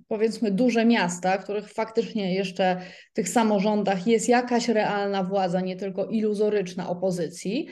[0.08, 2.82] powiedzmy duże miasta, w których faktycznie jeszcze
[3.12, 7.68] w tych samorządach jest jakaś realna władza, nie tylko iluzoryczna opozycji,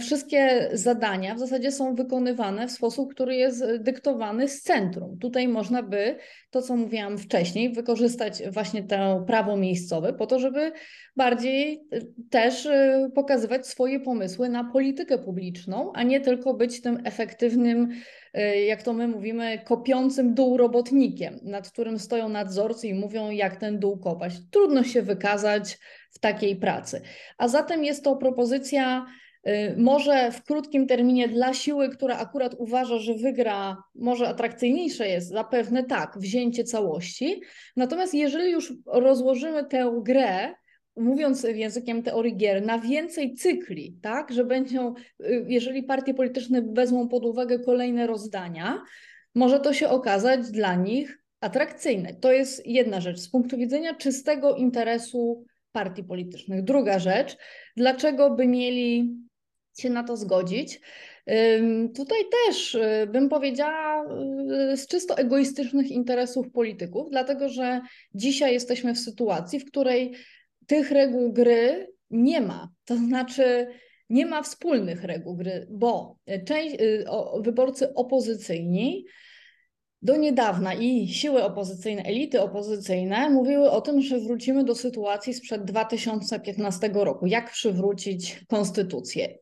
[0.00, 5.18] wszystkie zadania w zasadzie są wykonywane w sposób, który jest dyktowany z centrum.
[5.18, 6.16] Tutaj można by,
[6.50, 10.72] to co mówiłam wcześniej, wykorzystać właśnie to prawo miejscowe po to, żeby
[11.16, 16.98] bardziej y, też y, pokazywać swoje pomysły na politykę publiczną, a nie tylko być tym
[17.04, 17.88] efektywnym,
[18.66, 23.78] jak to my mówimy, kopiącym dół robotnikiem, nad którym stoją nadzorcy i mówią, jak ten
[23.78, 24.32] dół kopać.
[24.50, 25.78] Trudno się wykazać
[26.10, 27.00] w takiej pracy.
[27.38, 29.06] A zatem jest to propozycja
[29.76, 35.84] może w krótkim terminie dla siły, która akurat uważa, że wygra, może atrakcyjniejsze jest, zapewne
[35.84, 37.40] tak, wzięcie całości.
[37.76, 40.54] Natomiast jeżeli już rozłożymy tę grę
[40.98, 47.08] mówiąc językiem teorii gier, na więcej cykli, tak, że będą, y, jeżeli partie polityczne wezmą
[47.08, 48.82] pod uwagę kolejne rozdania,
[49.34, 52.14] może to się okazać dla nich atrakcyjne.
[52.14, 56.64] To jest jedna rzecz z punktu widzenia czystego interesu partii politycznych.
[56.64, 57.36] Druga rzecz,
[57.76, 59.16] dlaczego by mieli
[59.80, 60.80] się na to zgodzić?
[61.96, 64.04] Tutaj też y, bym powiedziała
[64.72, 67.80] y, z czysto egoistycznych interesów polityków, dlatego że
[68.14, 70.14] dzisiaj jesteśmy w sytuacji, w której
[70.66, 72.68] tych reguł gry nie ma.
[72.84, 73.66] To znaczy,
[74.10, 76.16] nie ma wspólnych reguł gry, bo
[76.46, 77.04] część, y,
[77.40, 79.04] wyborcy opozycyjni
[80.02, 85.64] do niedawna i siły opozycyjne, elity opozycyjne mówiły o tym, że wrócimy do sytuacji sprzed
[85.64, 87.26] 2015 roku.
[87.26, 89.38] Jak przywrócić konstytucję?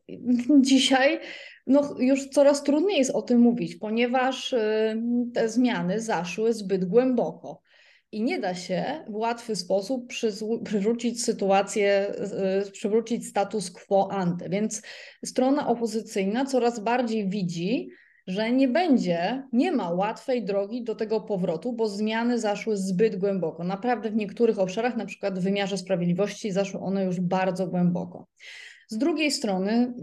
[0.61, 1.19] Dzisiaj
[1.67, 5.01] no, już coraz trudniej jest o tym mówić, ponieważ y,
[5.33, 7.61] te zmiany zaszły zbyt głęboko.
[8.11, 10.07] I nie da się w łatwy sposób
[10.63, 12.13] przywrócić sytuację,
[12.67, 14.49] y, przywrócić status quo ante.
[14.49, 14.81] Więc
[15.25, 17.89] strona opozycyjna coraz bardziej widzi,
[18.27, 23.63] że nie będzie, nie ma łatwej drogi do tego powrotu, bo zmiany zaszły zbyt głęboko.
[23.63, 28.27] Naprawdę w niektórych obszarach, na przykład w wymiarze sprawiedliwości, zaszły one już bardzo głęboko.
[28.87, 29.93] Z drugiej strony,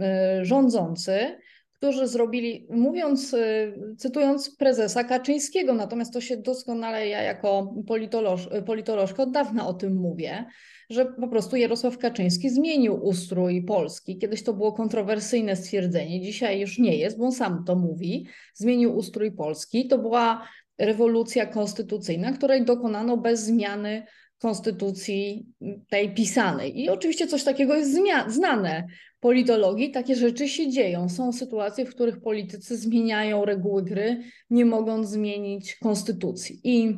[0.40, 1.36] y, rządzący
[1.84, 9.22] którzy zrobili, mówiąc, y, cytując prezesa Kaczyńskiego, natomiast to się doskonale ja jako politoloż, politolożka
[9.22, 10.44] od dawna o tym mówię,
[10.90, 14.18] że po prostu Jarosław Kaczyński zmienił ustrój Polski.
[14.18, 18.26] Kiedyś to było kontrowersyjne stwierdzenie, dzisiaj już nie jest, bo on sam to mówi.
[18.54, 19.88] Zmienił ustrój Polski.
[19.88, 24.06] To była rewolucja konstytucyjna, której dokonano bez zmiany
[24.38, 25.46] konstytucji
[25.88, 26.80] tej pisanej.
[26.80, 28.86] I oczywiście coś takiego jest znane
[29.20, 31.08] politologii takie rzeczy się dzieją.
[31.08, 36.60] Są sytuacje, w których politycy zmieniają reguły gry, nie mogąc zmienić konstytucji.
[36.64, 36.96] I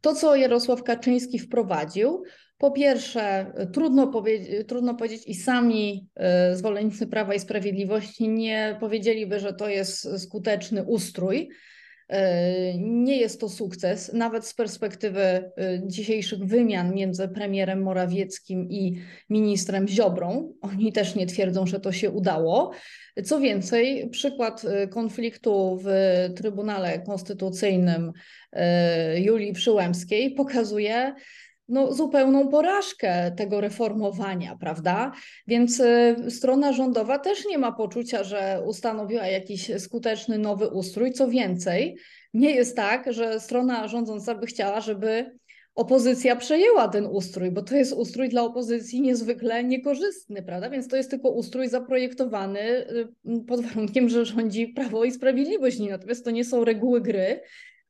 [0.00, 2.22] to, co Jarosław Kaczyński wprowadził,
[2.58, 9.38] po pierwsze, trudno, powie trudno powiedzieć, i sami e, zwolennicy Prawa i Sprawiedliwości nie powiedzieliby,
[9.38, 11.50] że to jest skuteczny ustrój.
[12.10, 15.52] E, nie jest to sukces, nawet z perspektywy e,
[15.86, 20.54] dzisiejszych wymian między premierem Morawieckim i ministrem Ziobrą.
[20.60, 22.70] Oni też nie twierdzą, że to się udało.
[23.24, 25.88] Co więcej, przykład e, konfliktu w
[26.36, 28.12] Trybunale Konstytucyjnym
[29.16, 31.14] Julii Przyłębskiej pokazuje,
[31.70, 35.12] no, zupełną porażkę tego reformowania, prawda?
[35.46, 41.12] Więc y, strona rządowa też nie ma poczucia, że ustanowiła jakiś skuteczny nowy ustrój.
[41.12, 41.96] Co więcej,
[42.34, 45.40] nie jest tak, że strona rządząca by chciała, żeby
[45.74, 50.70] opozycja przejęła ten ustrój, bo to jest ustrój dla opozycji niezwykle niekorzystny, prawda?
[50.70, 55.78] Więc to jest tylko ustrój zaprojektowany y, pod warunkiem, że rządzi Prawo i Sprawiedliwość.
[55.80, 57.40] Natomiast to nie są reguły gry,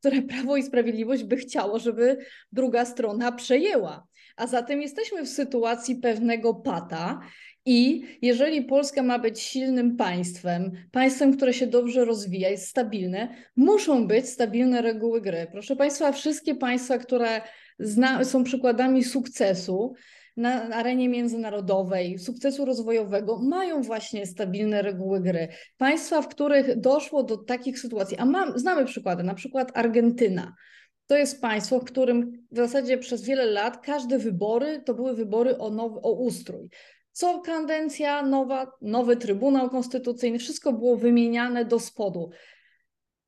[0.00, 2.18] które Prawo i Sprawiedliwość by chciało, żeby
[2.52, 4.06] druga strona przejęła.
[4.36, 7.20] A zatem jesteśmy w sytuacji pewnego pata.
[7.66, 14.06] I jeżeli Polska ma być silnym państwem, państwem, które się dobrze rozwija, jest stabilne, muszą
[14.06, 15.46] być stabilne reguły gry.
[15.52, 17.40] Proszę Państwa, wszystkie państwa, które
[17.78, 19.94] zna, są przykładami sukcesu,
[20.36, 25.48] na arenie międzynarodowej, sukcesu rozwojowego mają właśnie stabilne reguły gry.
[25.76, 30.54] Państwa, w których doszło do takich sytuacji, a mam, znamy przykłady, na przykład Argentyna.
[31.06, 35.58] To jest państwo, w którym w zasadzie przez wiele lat każde wybory to były wybory
[35.58, 36.68] o, nowy, o ustrój.
[37.12, 42.30] Co kadencja nowa, nowy Trybunał Konstytucyjny, wszystko było wymieniane do spodu.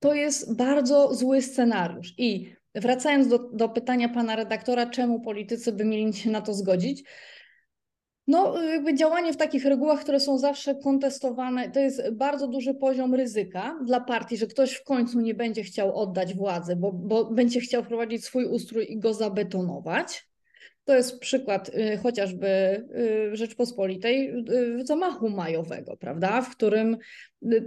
[0.00, 2.14] To jest bardzo zły scenariusz.
[2.18, 7.04] I Wracając do, do pytania pana redaktora, czemu politycy by mieli się na to zgodzić?
[8.26, 13.14] No, jakby działanie w takich regułach, które są zawsze kontestowane, to jest bardzo duży poziom
[13.14, 17.60] ryzyka dla partii, że ktoś w końcu nie będzie chciał oddać władzy, bo, bo będzie
[17.60, 20.31] chciał wprowadzić swój ustrój i go zabetonować.
[20.84, 26.96] To jest przykład y, chociażby y, Rzeczpospolitej y, zamachu majowego, prawda, w którym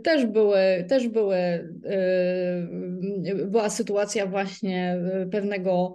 [0.03, 1.37] też były, też były,
[3.45, 4.97] była sytuacja właśnie
[5.31, 5.93] pewnego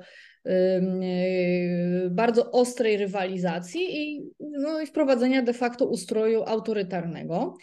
[2.11, 7.57] bardzo ostrej rywalizacji i, no, i wprowadzenia de facto ustroju autorytarnego.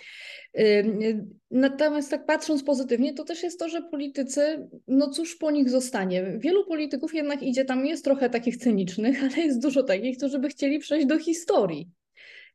[1.52, 6.24] Natomiast tak patrząc pozytywnie, to też jest to, że politycy, no cóż po nich zostanie.
[6.38, 10.50] Wielu polityków jednak idzie tam, jest trochę takich cynicznych, ale jest dużo takich, którzy by
[10.50, 11.90] chcieli przejść do historii.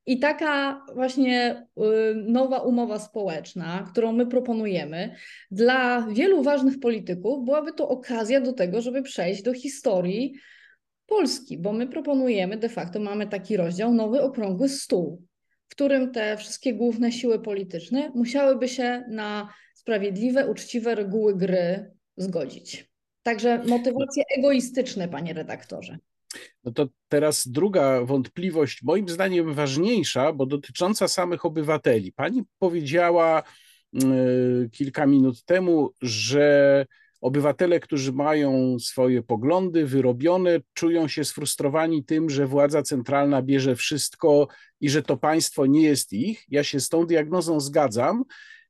[0.07, 1.67] I taka właśnie
[2.15, 5.15] nowa umowa społeczna, którą my proponujemy,
[5.51, 10.35] dla wielu ważnych polityków byłaby to okazja do tego, żeby przejść do historii
[11.07, 15.23] Polski, bo my proponujemy, de facto mamy taki rozdział, nowy okrągły stół
[15.73, 22.91] w którym te wszystkie główne siły polityczne musiałyby się na sprawiedliwe, uczciwe reguły gry zgodzić.
[23.23, 25.99] Także motywacje egoistyczne, panie redaktorze.
[26.65, 32.13] No to teraz druga wątpliwość, moim zdaniem ważniejsza, bo dotycząca samych obywateli.
[32.13, 33.43] Pani powiedziała
[33.95, 36.87] y, kilka minut temu, że
[37.23, 44.49] obywatele, którzy mają swoje poglądy wyrobione, czują się sfrustrowani tym, że władza centralna bierze wszystko
[44.81, 46.45] i że to państwo nie jest ich.
[46.49, 48.25] Ja się z tą diagnozą zgadzam.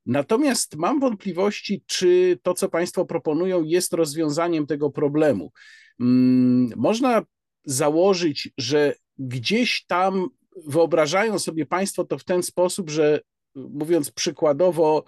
[0.05, 5.51] Natomiast mam wątpliwości, czy to, co Państwo proponują, jest rozwiązaniem tego problemu.
[5.99, 7.21] Mm, można
[7.65, 10.27] założyć, że gdzieś tam
[10.67, 13.21] wyobrażają sobie Państwo to w ten sposób, że
[13.55, 15.03] mówiąc przykładowo,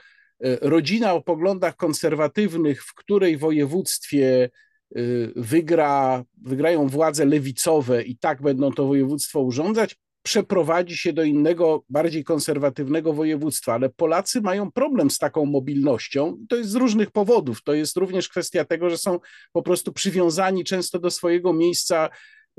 [0.62, 4.50] rodzina o poglądach konserwatywnych, w której województwie
[4.96, 5.02] e,
[5.36, 12.24] wygra, wygrają władze lewicowe i tak będą to województwo urządzać, przeprowadzi się do innego, bardziej
[12.24, 16.38] konserwatywnego województwa, ale Polacy mają problem z taką mobilnością.
[16.50, 17.64] To jest z różnych powodów.
[17.64, 19.20] To jest również kwestia tego, że są
[19.52, 22.10] po prostu przywiązani często do swojego miejsca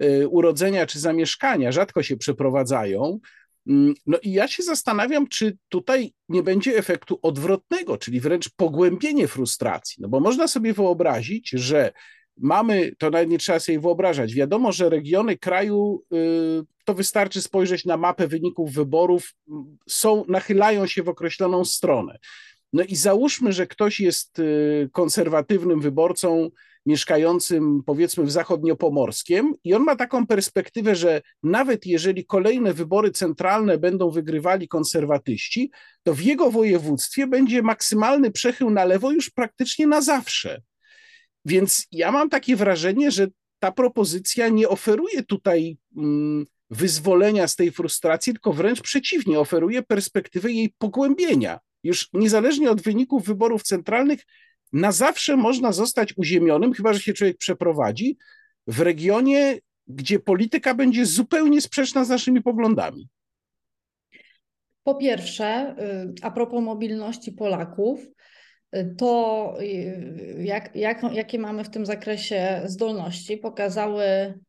[0.02, 3.18] y, urodzenia czy zamieszkania, rzadko się przeprowadzają.
[3.66, 9.28] Mm, no i ja się zastanawiam, czy tutaj nie będzie efektu odwrotnego, czyli wręcz pogłębienie
[9.28, 9.96] frustracji.
[10.00, 11.92] No bo można sobie wyobrazić, że
[12.36, 17.84] mamy, to nawet nie trzeba sobie wyobrażać, wiadomo, że regiony kraju, y, to wystarczy spojrzeć
[17.84, 19.34] na mapę wyników wyborów,
[19.88, 22.18] są, nachylają się w określoną stronę.
[22.72, 26.50] No i załóżmy, że ktoś jest y, konserwatywnym wyborcą
[26.86, 33.78] mieszkającym powiedzmy w zachodniopomorskiem i on ma taką perspektywę, że nawet jeżeli kolejne wybory centralne
[33.78, 35.70] będą wygrywali konserwatyści,
[36.02, 40.62] to w jego województwie będzie maksymalny przechył na lewo już praktycznie na zawsze.
[41.44, 43.26] Więc ja mam takie wrażenie, że
[43.58, 50.52] ta propozycja nie oferuje tutaj mm, wyzwolenia z tej frustracji, tylko wręcz przeciwnie, oferuje perspektywę
[50.52, 51.58] jej pogłębienia.
[51.84, 54.20] Już niezależnie od wyników wyborów centralnych,
[54.72, 58.16] na zawsze można zostać uziemionym, chyba że się człowiek przeprowadzi,
[58.66, 63.08] w regionie, gdzie polityka będzie zupełnie sprzeczna z naszymi poglądami.
[64.82, 68.06] Po pierwsze, y, a propos mobilności Polaków,
[68.98, 74.04] to y, jak, jak, jakie mamy w tym zakresie zdolności, pokazały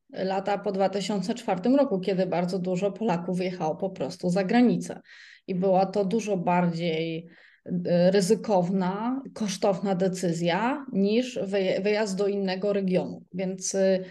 [0.09, 5.01] lata po 2004 roku, kiedy bardzo dużo Polaków wyjechało po prostu za granicę.
[5.47, 7.46] I była to dużo bardziej y,
[8.11, 11.39] ryzykowna, kosztowna decyzja niż
[11.81, 13.23] wyjazd do innego regionu.
[13.33, 14.03] Więc y,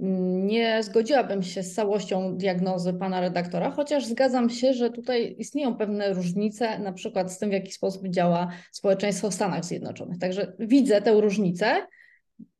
[0.00, 6.12] nie zgodziłabym się z całością diagnozy pana redaktora, chociaż zgadzam się, że tutaj istnieją pewne
[6.12, 10.18] różnice, na przykład z tym, w jaki sposób działa społeczeństwo w Stanach Zjednoczonych.
[10.18, 11.86] Także widzę tę różnicę,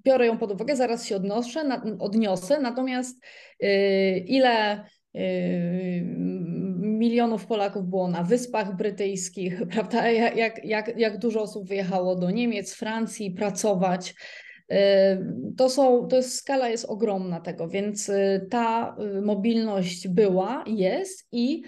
[0.04, 3.24] biorę ją pod uwagę, zaraz się odnoszę, odniosę, natomiast
[3.60, 4.84] yy, ile
[7.00, 10.10] milionów Polaków było na Wyspach Brytyjskich, prawda?
[10.10, 14.14] Jak, jak, jak dużo osób wyjechało do Niemiec, Francji pracować,
[15.56, 21.28] to, są, to jest, skala jest ogromna tego, więc y, ta y, mobilność była, jest
[21.32, 21.62] i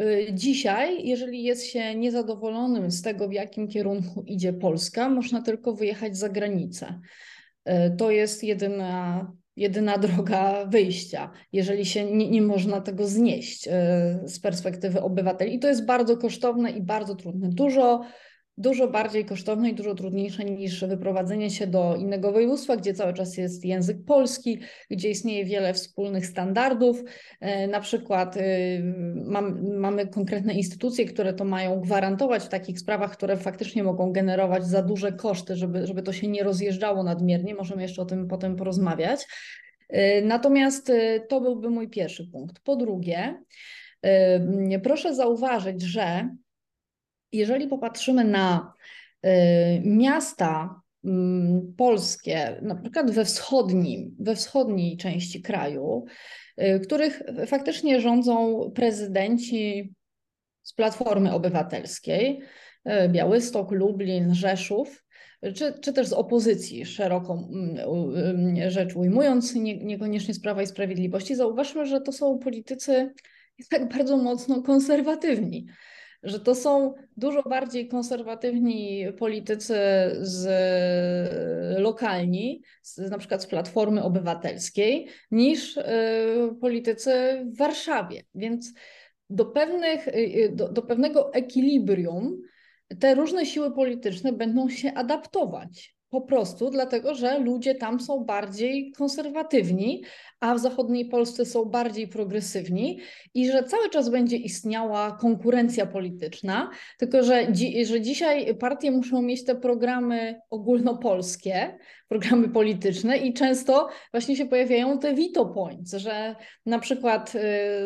[0.00, 5.74] y, dzisiaj, jeżeli jest się niezadowolonym z tego, w jakim kierunku idzie Polska, można tylko
[5.74, 7.00] wyjechać za granicę.
[7.98, 13.68] To jest jedyna, jedyna droga wyjścia, jeżeli się nie, nie można tego znieść
[14.24, 15.54] z perspektywy obywateli.
[15.54, 17.48] I to jest bardzo kosztowne i bardzo trudne.
[17.48, 18.00] Dużo
[18.58, 23.36] dużo bardziej kosztowne i dużo trudniejsze niż wyprowadzenie się do innego województwa, gdzie cały czas
[23.36, 27.04] jest język polski, gdzie istnieje wiele wspólnych standardów.
[27.40, 28.40] E, na przykład y,
[29.14, 34.66] mam, mamy konkretne instytucje, które to mają gwarantować w takich sprawach, które faktycznie mogą generować
[34.66, 37.54] za duże koszty, żeby, żeby to się nie rozjeżdżało nadmiernie.
[37.54, 39.26] Możemy jeszcze o tym potem porozmawiać.
[39.88, 40.92] E, natomiast
[41.28, 42.60] to byłby mój pierwszy punkt.
[42.60, 43.42] Po drugie,
[44.82, 46.28] proszę zauważyć, że
[47.32, 48.72] jeżeli popatrzymy na
[49.26, 49.28] y,
[49.84, 56.04] miasta mm, polskie, na przykład we wschodnim, we wschodniej części kraju,
[56.60, 59.94] y, których faktycznie rządzą prezydenci
[60.62, 62.40] z Platformy Obywatelskiej,
[62.88, 65.06] y, Białystok, Lublin, Rzeszów,
[65.54, 71.34] czy, czy też z opozycji, szeroko mm, rzecz ujmując, nie, niekoniecznie z Prawa i Sprawiedliwości,
[71.34, 73.12] zauważmy, że to są politycy
[73.70, 75.66] tak bardzo mocno konserwatywni
[76.26, 79.76] że to są dużo bardziej konserwatywni politycy
[80.20, 80.48] z
[81.78, 85.82] lokalni, z, na przykład z Platformy Obywatelskiej, niż y,
[86.60, 87.12] politycy
[87.44, 88.22] w Warszawie.
[88.34, 88.72] Więc
[89.30, 92.42] do, pewnych, y, do, do pewnego ekwilibrium
[93.00, 95.95] te różne siły polityczne będą się adaptować.
[96.10, 100.02] Po prostu dlatego, że ludzie tam są bardziej konserwatywni,
[100.40, 103.00] a w zachodniej Polsce są bardziej progresywni
[103.34, 109.22] i że cały czas będzie istniała konkurencja polityczna, tylko że, dzi że dzisiaj partie muszą
[109.22, 111.78] mieć te programy ogólnopolskie,
[112.08, 116.36] programy polityczne i często właśnie się pojawiają te veto points, że
[116.66, 117.38] na przykład y,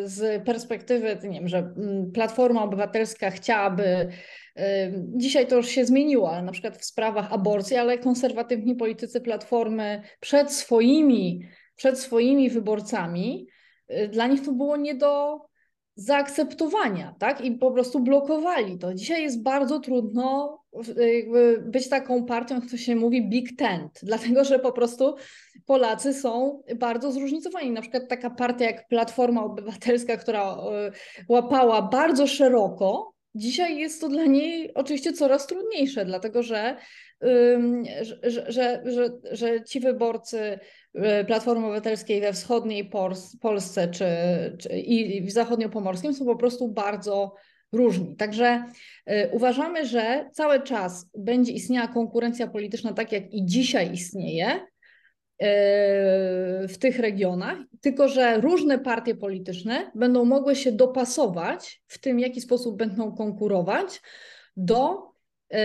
[0.05, 4.09] z perspektywy, nie wiem, że mm, Platforma Obywatelska chciałaby
[5.17, 10.03] Dzisiaj to już się zmieniło, ale na przykład w sprawach aborcji, ale konserwatywni politycy Platformy
[10.21, 13.47] przed swoimi, przed swoimi wyborcami,
[13.91, 15.41] y, dla nich to było nie do
[15.95, 17.41] zaakceptowania, tak?
[17.41, 18.95] I po prostu blokowali to.
[18.95, 20.61] Dzisiaj jest bardzo trudno
[21.61, 25.15] być taką partią, jak to się mówi, big tent, dlatego że po prostu
[25.67, 27.71] Polacy są bardzo zróżnicowani.
[27.71, 34.09] Na przykład taka partia jak Platforma Obywatelska, która y, łapała bardzo szeroko Dzisiaj jest to
[34.09, 36.77] dla niej oczywiście coraz trudniejsze, dlatego że,
[38.23, 40.59] że, że, że, że ci wyborcy
[40.95, 42.91] y, Platformy Obywatelskiej we wschodniej
[43.41, 44.07] Polsce czy,
[44.59, 47.35] czy i w zachodniopomorskim są po prostu bardzo
[47.73, 48.17] różni.
[48.17, 48.65] Także
[49.11, 54.61] y, uważamy, że cały czas będzie istniała konkurencja polityczna tak jak i dzisiaj istnieje,
[56.69, 62.21] w tych regionach, tylko że różne partie polityczne będą mogły się dopasować w tym, w
[62.21, 64.03] jaki sposób będą konkurować
[64.57, 65.13] do
[65.53, 65.61] e,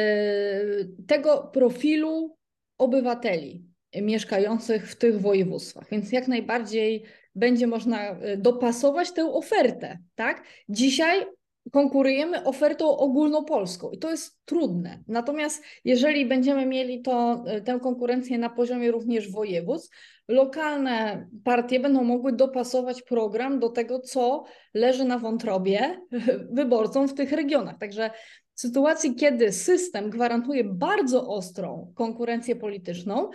[1.07, 2.37] tego profilu
[2.77, 3.65] obywateli
[4.01, 5.87] mieszkających w tych województwach.
[5.91, 7.03] Więc jak najbardziej
[7.35, 9.99] będzie można e, dopasować tę ofertę.
[10.15, 10.43] Tak?
[10.69, 11.25] Dzisiaj
[11.71, 15.03] konkurujemy ofertą ogólnopolską i to jest trudne.
[15.07, 19.95] Natomiast jeżeli będziemy mieli to, e, tę konkurencję na poziomie również województw,
[20.27, 24.43] lokalne partie będą mogły dopasować program do tego, co
[24.73, 26.01] leży na wątrobie
[26.57, 27.77] wyborcom w tych regionach.
[27.77, 28.09] Także
[28.55, 33.29] w sytuacji, kiedy system gwarantuje bardzo ostrą konkurencję polityczną,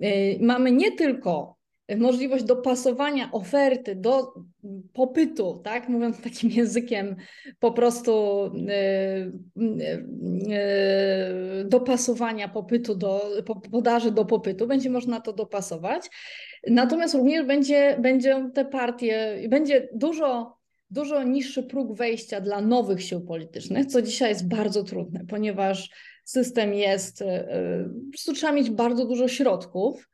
[0.00, 1.61] e, mamy nie tylko
[1.96, 4.34] możliwość dopasowania oferty do
[4.92, 7.16] popytu, tak, mówiąc takim językiem
[7.58, 9.32] po prostu yy,
[10.46, 13.22] yy, dopasowania popytu do
[13.70, 16.10] podaży do popytu, będzie można to dopasować.
[16.66, 23.20] Natomiast również będzie, będzie te partie, będzie dużo dużo niższy próg wejścia dla nowych sił
[23.20, 25.90] politycznych, co dzisiaj jest bardzo trudne, ponieważ
[26.24, 27.18] system jest,
[28.04, 30.08] po prostu trzeba mieć bardzo dużo środków,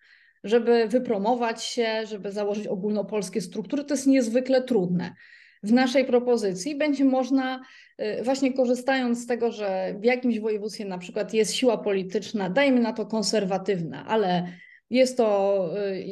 [0.45, 5.15] żeby wypromować się, żeby założyć ogólnopolskie struktury, to jest niezwykle trudne.
[5.63, 7.63] W naszej propozycji będzie można,
[8.01, 12.81] y, właśnie korzystając z tego, że w jakimś województwie na przykład jest siła polityczna, dajmy
[12.81, 14.53] na to konserwatywna, ale
[14.91, 16.05] jest to, y,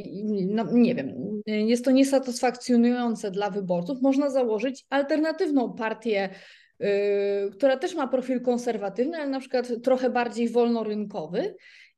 [0.46, 6.28] no nie wiem, jest to niesatysfakcjonujące dla wyborców, można założyć alternatywną partię,
[6.82, 6.86] y,
[7.52, 11.54] która też ma profil konserwatywny, ale na przykład trochę bardziej wolnorynkowy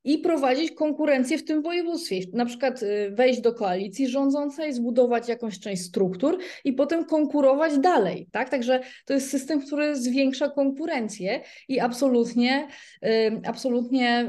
[0.09, 2.21] i prowadzić konkurencję w tym województwie.
[2.33, 8.29] Na przykład y, wejść do koalicji rządzącej, zbudować jakąś część struktur i potem konkurować dalej.
[8.33, 8.51] Tak?
[8.51, 12.69] Także to jest system, który zwiększa konkurencję i absolutnie,
[13.05, 14.27] y, absolutnie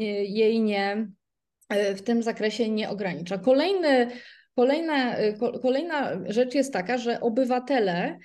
[0.00, 1.06] y, jej nie
[1.96, 3.38] w tym zakresie nie ogranicza.
[3.38, 4.06] Kolejny,
[4.56, 5.16] kolejna,
[5.62, 8.18] kolejna rzecz jest taka, że obywatele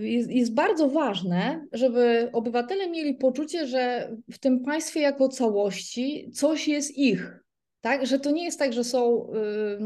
[0.00, 6.68] jest, jest, bardzo ważne, żeby obywatele mieli poczucie, że w tym państwie jako całości coś
[6.68, 7.38] jest ich.
[7.80, 8.06] Tak?
[8.06, 9.32] Że to nie jest tak, że są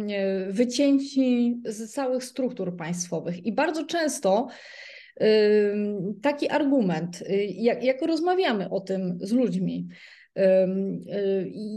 [0.07, 3.47] yy, wycięci z całych struktur państwowych.
[3.47, 4.49] I bardzo często
[5.21, 5.27] yy,
[6.23, 10.20] taki argument, jak, jak rozmawiamy o tym z ludźmi, Y,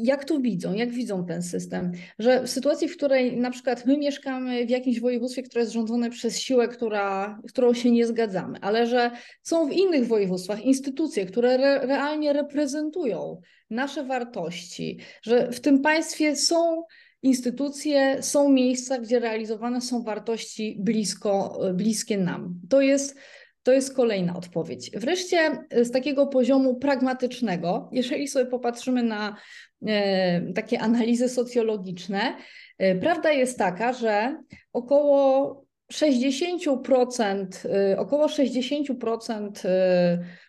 [0.03, 3.97] jak to widzą, jak widzą ten system, że w sytuacji, w której na przykład my
[3.97, 8.87] mieszkamy w jakimś województwie, które jest rządzone przez siłę, która, którą się nie zgadzamy, ale
[8.87, 9.11] że
[9.43, 16.35] są w innych województwach instytucje, które re, realnie reprezentują nasze wartości, że w tym państwie
[16.35, 16.83] są
[17.23, 22.59] instytucje, są miejsca, gdzie realizowane są wartości blisko, bliskie nam.
[22.69, 23.17] To jest
[23.63, 24.91] to jest kolejna odpowiedź.
[24.91, 29.35] Wreszcie z takiego poziomu pragmatycznego, jeżeli sobie popatrzymy na
[29.87, 32.35] e, takie analizy socjologiczne,
[32.77, 34.37] e, prawda jest taka, że
[34.73, 39.63] około 60%, e, około 60%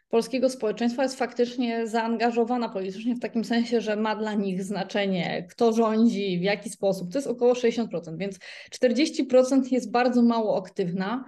[0.09, 5.73] polskiego społeczeństwa jest faktycznie zaangażowana politycznie w takim sensie, że ma dla nich znaczenie, kto
[5.73, 7.13] rządzi, w jaki sposób.
[7.13, 8.39] To jest około 60%, więc
[8.71, 11.25] 40% jest bardzo mało aktywna.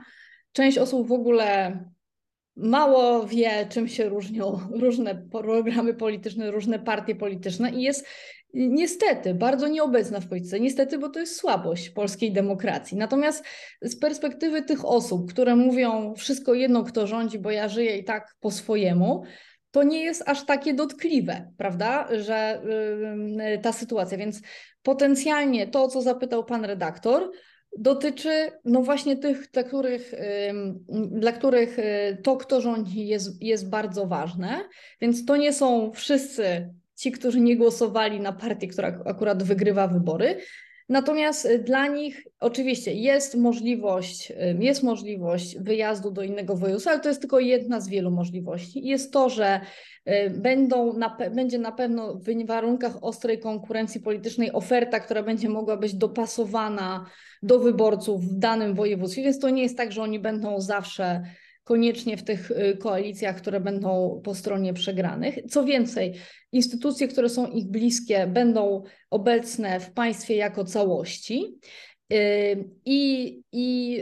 [0.56, 1.78] Część osób w ogóle
[2.56, 8.06] mało wie, czym się różnią różne programy polityczne, różne partie polityczne i jest
[8.54, 10.60] niestety bardzo nieobecna w polityce.
[10.60, 12.96] Niestety, bo to jest słabość polskiej demokracji.
[12.96, 13.44] Natomiast
[13.82, 18.34] z perspektywy tych osób, które mówią wszystko jedno, kto rządzi, bo ja żyję i tak
[18.40, 19.24] po swojemu,
[19.70, 22.62] to nie jest aż takie dotkliwe, prawda, że
[23.36, 24.18] yy, ta sytuacja.
[24.18, 24.40] Więc
[24.82, 27.30] potencjalnie to, co zapytał pan redaktor,
[27.78, 30.14] dotyczy no właśnie tych, dla których,
[31.10, 34.68] dla których y, to, kto rządzi, jest, jest bardzo ważne.
[35.00, 40.36] Więc to nie są wszyscy ci, którzy nie głosowali na partię, która akurat wygrywa wybory.
[40.88, 47.08] Natomiast y, dla nich oczywiście jest możliwość, jest możliwość wyjazdu do innego województwa, ale to
[47.08, 48.86] jest tylko jedna z wielu możliwości.
[48.86, 49.60] Jest to, że
[50.08, 55.76] y, będą na, będzie na pewno w warunkach ostrej konkurencji politycznej oferta, która będzie mogła
[55.76, 57.06] być dopasowana
[57.42, 61.22] do wyborców w danym województwie, więc to nie jest tak, że oni będą zawsze
[61.66, 65.38] koniecznie w tych y, koalicjach, które będą po stronie przegranych.
[65.48, 66.14] Co więcej,
[66.52, 71.58] instytucje, które są ich bliskie, będą obecne w państwie jako całości.
[72.12, 72.16] Y,
[72.84, 73.98] I, i,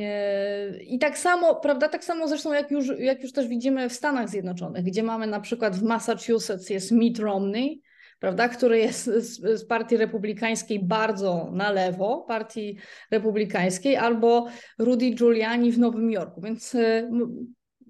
[0.00, 3.92] y, I tak samo, prawda, tak samo zresztą jak już, jak już też widzimy w
[3.92, 7.82] Stanach Zjednoczonych, gdzie mamy na przykład w Massachusetts jest Mitt Romney,
[8.18, 12.78] prawda, który jest z, z, partii republikańskiej bardzo na lewo, partii
[13.10, 14.46] republikańskiej, albo
[14.78, 16.40] Rudy Giuliani w Nowym Jorku.
[16.40, 17.10] Więc y,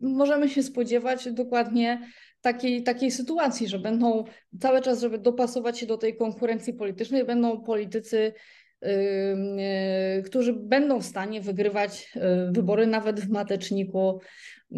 [0.00, 2.00] możemy się spodziewać dokładnie
[2.40, 4.24] takiej, takiej sytuacji, że będą
[4.60, 8.32] cały czas, żeby dopasować się do tej konkurencji politycznej, będą politycy,
[8.82, 8.88] yy,
[10.16, 12.12] yy, którzy będą w stanie wygrywać
[12.50, 14.20] wybory nawet w mateczniku
[14.72, 14.76] y,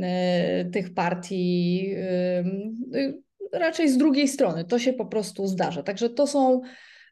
[0.72, 1.86] tych partii
[2.94, 3.22] y,
[3.53, 4.64] raczej z drugiej strony.
[4.64, 5.82] To się po prostu zdarza.
[5.82, 6.61] Także to są,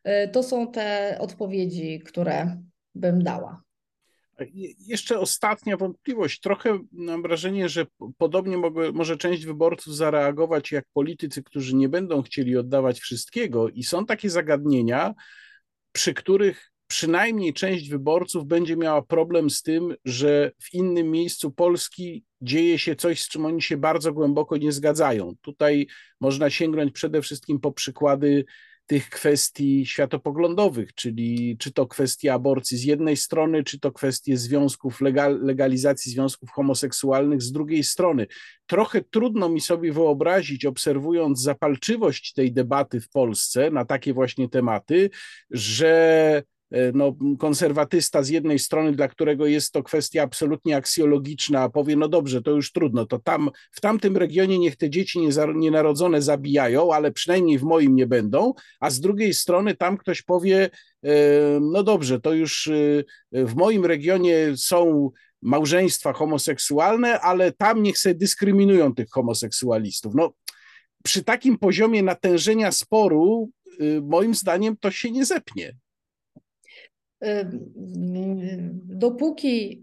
[0.05, 2.63] e, to są te odpowiedzi, które
[2.95, 3.63] bym dała.
[4.79, 6.41] Jeszcze ostatnia wątpliwość.
[6.41, 7.87] Trochę mam wrażenie, że
[8.19, 13.85] podobnie mogę, może część wyborców zareagować jak politycy, którzy nie będą chcieli oddawać wszystkiego, i
[13.85, 15.15] są takie zagadnienia,
[15.93, 22.25] przy których przynajmniej część wyborców będzie miała problem z tym, że w innym miejscu Polski
[22.43, 25.35] dzieje się coś, z czym oni się bardzo głęboko nie zgadzają.
[25.41, 25.87] Tutaj
[26.21, 28.45] można sięgnąć przede wszystkim po przykłady
[28.89, 35.01] tych kwestii światopoglądowych, czyli czy to kwestia aborcji z jednej strony, czy to kwestie związków,
[35.01, 38.27] legal, legalizacji związków homoseksualnych z drugiej strony.
[38.67, 45.11] Trochę trudno mi sobie wyobrazić, obserwując zapalczywość tej debaty w Polsce na takie właśnie tematy,
[45.51, 46.43] że
[46.95, 52.43] no, konserwatysta z jednej strony, dla którego jest to kwestia absolutnie aksjologiczna, powie, no dobrze,
[52.43, 55.19] to już trudno, to tam, w tamtym regionie niech te dzieci
[55.55, 60.71] nienarodzone zabijają, ale przynajmniej w moim nie będą, a z drugiej strony tam ktoś powie,
[61.05, 61.11] e,
[61.61, 63.03] no dobrze, to już e,
[63.33, 65.11] w moim regionie są
[65.43, 70.15] małżeństwa homoseksualne, ale tam niech sobie dyskryminują tych homoseksualistów.
[70.15, 70.33] No,
[71.05, 73.51] przy takim poziomie natężenia sporu,
[74.03, 75.77] moim zdaniem, to się nie zepnie
[78.85, 79.83] dopóki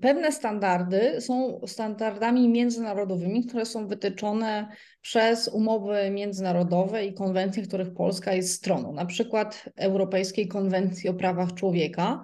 [0.00, 4.68] pewne standardy są standardami międzynarodowymi, które są wytyczone
[5.00, 11.54] przez umowy międzynarodowe i konwencje, których Polska jest stroną, na przykład Europejskiej Konwencji o Prawach
[11.54, 12.22] Człowieka,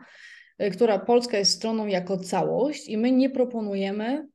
[0.62, 4.28] y, która Polska jest stroną jako całość i my nie proponujemy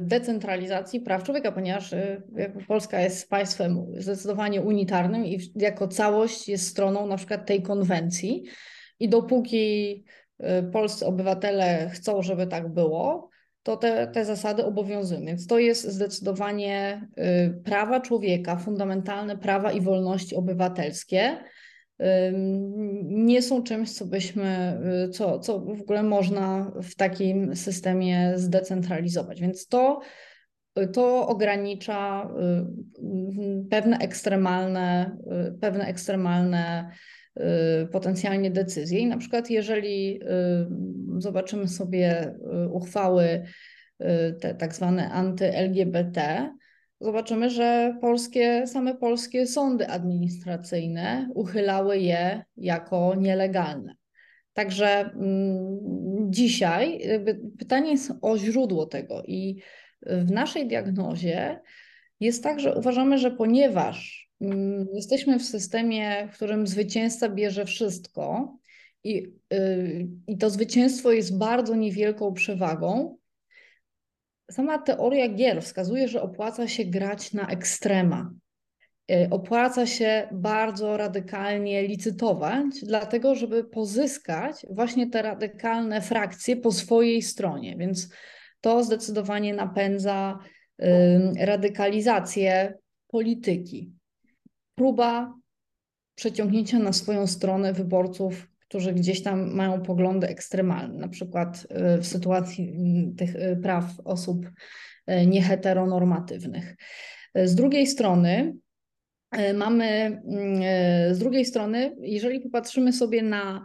[0.00, 2.22] decentralizacji praw człowieka, ponieważ e,
[2.68, 8.44] Polska jest państwem zdecydowanie unitarnym i jako całość jest stroną na przykład tej konwencji.
[9.00, 10.04] I dopóki
[10.38, 13.30] e, polscy obywatele chcą, żeby tak było,
[13.62, 15.24] to te, te zasady obowiązują.
[15.24, 17.08] Więc to jest zdecydowanie
[17.64, 21.36] prawa człowieka, fundamentalne prawa i wolności obywatelskie
[23.02, 29.40] nie są czymś, co byśmy, y, co, co w ogóle można w takim systemie zdecentralizować.
[29.40, 30.00] Więc to,
[30.92, 32.30] to ogranicza
[32.98, 35.16] y, pewne ekstremalne,
[35.48, 36.90] y, pewne ekstremalne
[37.92, 38.98] potencjalnie decyzje.
[38.98, 40.20] I na przykład, jeżeli
[41.18, 42.34] zobaczymy sobie
[42.72, 43.42] uchwały
[44.40, 46.48] te tak zwane anty-LGBT,
[47.02, 53.94] zobaczymy, że polskie, same polskie sądy administracyjne uchylały je jako nielegalne.
[54.52, 55.78] Także mm,
[56.30, 57.00] dzisiaj
[57.58, 59.56] pytanie jest o źródło tego i
[60.06, 61.60] w naszej diagnozie
[62.20, 68.56] jest tak, że uważamy, że ponieważ mm, jesteśmy w systemie, w którym zwycięzca bierze wszystko
[69.04, 73.16] i, y, i to zwycięstwo jest bardzo niewielką przewagą,
[74.52, 78.32] sama teoria gier wskazuje, że opłaca się grać na ekstrema.
[79.10, 87.22] Y, opłaca się bardzo radykalnie licytować, dlatego żeby pozyskać właśnie te radykalne frakcje po swojej
[87.22, 87.76] stronie.
[87.76, 88.08] Więc
[88.60, 90.38] to zdecydowanie napędza
[91.38, 92.74] radykalizację
[93.08, 93.92] polityki.
[94.74, 95.34] Próba
[96.14, 101.66] przeciągnięcia na swoją stronę wyborców którzy gdzieś tam mają poglądy ekstremalne, na przykład
[101.96, 106.76] y, w sytuacji mm, tych y, praw osób y, nieheteronormatywnych.
[107.34, 108.56] Z drugiej strony
[109.54, 110.20] mamy,
[111.12, 113.64] z drugiej strony, jeżeli popatrzymy sobie na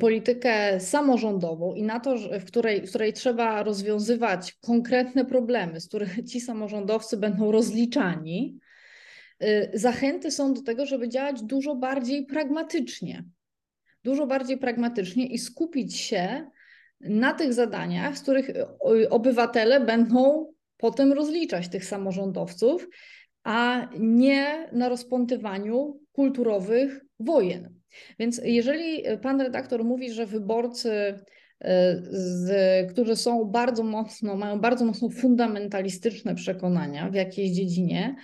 [0.00, 6.24] politykę samorządową i na to, w której, w której trzeba rozwiązywać konkretne problemy, z których
[6.24, 8.58] ci samorządowcy będą rozliczani,
[9.74, 13.24] zachęty są do tego, żeby działać dużo bardziej pragmatycznie
[14.04, 16.46] dużo bardziej pragmatycznie i skupić się
[17.00, 22.88] na tych zadaniach, z których y, obywatele będą potem rozliczać tych samorządowców,
[23.44, 27.74] a nie na rozpątywaniu kulturowych wojen.
[28.18, 31.18] Więc jeżeli pan redaktor mówi, że wyborcy, y,
[32.10, 38.16] z, którzy są bardzo mocno, mają bardzo mocno fundamentalistyczne przekonania w jakiejś dziedzinie,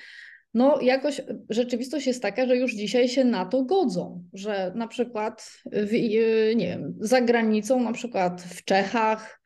[0.54, 1.20] no jakoś
[1.50, 6.54] rzeczywistość jest taka, że już dzisiaj się na to godzą, że na przykład w, y,
[6.56, 9.40] nie wiem, za granicą, na przykład w Czechach,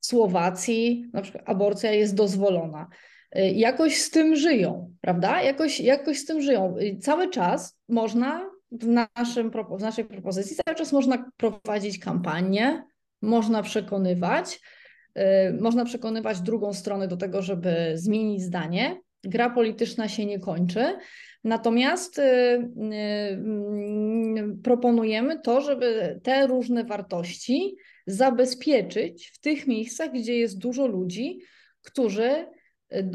[0.00, 2.88] Słowacji, na przykład aborcja jest dozwolona.
[3.36, 5.42] Y, jakoś z tym żyją, prawda?
[5.42, 6.76] Jakoś, jakoś z tym żyją.
[7.00, 12.82] Cały czas można w, naszym, w naszej propozycji, cały czas można prowadzić kampanię,
[13.22, 14.60] można przekonywać,
[15.60, 20.84] można przekonywać drugą stronę do tego, żeby zmienić zdanie, gra polityczna się nie kończy.
[21.44, 22.68] Natomiast y, y,
[24.62, 31.38] proponujemy to, żeby te różne wartości zabezpieczyć w tych miejscach, gdzie jest dużo ludzi,
[31.82, 33.10] którzy y,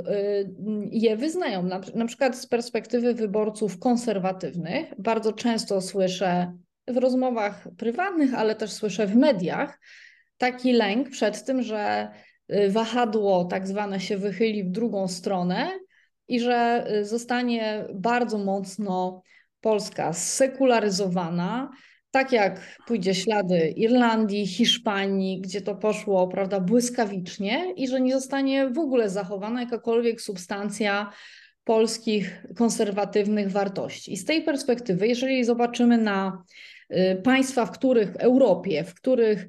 [0.91, 1.63] je wyznają.
[1.63, 8.71] Na, na przykład z perspektywy wyborców konserwatywnych, bardzo często słyszę w rozmowach prywatnych, ale też
[8.71, 9.79] słyszę w mediach
[10.37, 12.09] taki lęk przed tym, że
[12.69, 15.71] wahadło tak zwane się wychyli w drugą stronę
[16.27, 19.21] i że y, zostanie bardzo mocno
[19.61, 21.71] Polska sekularyzowana,
[22.11, 28.69] tak jak pójdzie ślady Irlandii, Hiszpanii, gdzie to poszło prawda, błyskawicznie i że nie zostanie
[28.69, 31.11] w ogóle zachowana jakakolwiek substancja
[31.63, 34.13] polskich konserwatywnych wartości.
[34.13, 36.43] I z tej perspektywy, jeżeli zobaczymy na
[36.91, 39.47] y, państwa, w których w Europie, w których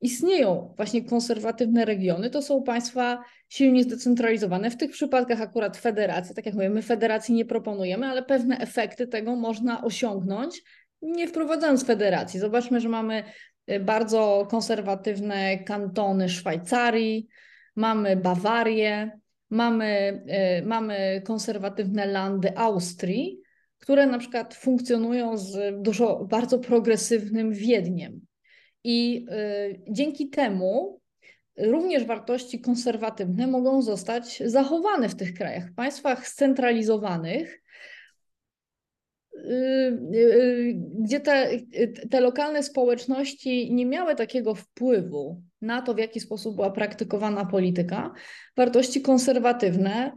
[0.00, 4.70] istnieją właśnie konserwatywne regiony, to są państwa silnie zdecentralizowane.
[4.70, 9.06] W tych przypadkach akurat federacja, tak jak mówię, my federacji nie proponujemy, ale pewne efekty
[9.06, 10.62] tego można osiągnąć,
[11.02, 12.40] nie wprowadzając federacji.
[12.40, 13.24] Zobaczmy, że mamy
[13.70, 17.28] y, bardzo konserwatywne kantony Szwajcarii,
[17.76, 19.10] mamy Bawarię,
[19.50, 20.22] mamy,
[20.60, 23.40] y, mamy konserwatywne landy Austrii,
[23.78, 28.20] które na przykład funkcjonują z dużo bardzo progresywnym Wiedniem.
[28.84, 30.97] I y, dzięki temu
[31.58, 35.70] również wartości konserwatywne mogą zostać zachowane w tych krajach.
[35.70, 37.62] W państwach scentralizowanych,
[39.34, 39.40] y,
[40.14, 41.50] y, gdzie te,
[42.10, 48.12] te lokalne społeczności nie miały takiego wpływu na to, w jaki sposób była praktykowana polityka,
[48.56, 50.12] wartości konserwatywne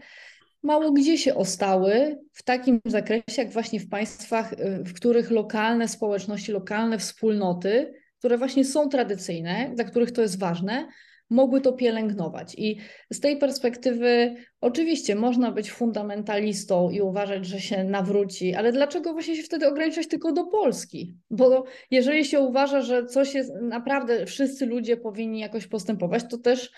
[0.64, 6.52] mało gdzie się ostały w takim zakresie, jak właśnie w państwach, w których lokalne społeczności,
[6.52, 10.88] lokalne wspólnoty które właśnie są tradycyjne, dla których to jest ważne,
[11.32, 12.56] mogły to pielęgnować.
[12.58, 12.78] I
[13.10, 19.36] z tej perspektywy oczywiście można być fundamentalistą i uważać, że się nawróci, ale dlaczego właśnie
[19.36, 21.18] się wtedy ograniczać tylko do Polski?
[21.30, 26.72] Bo jeżeli się uważa, że coś jest naprawdę, wszyscy ludzie powinni jakoś postępować, to też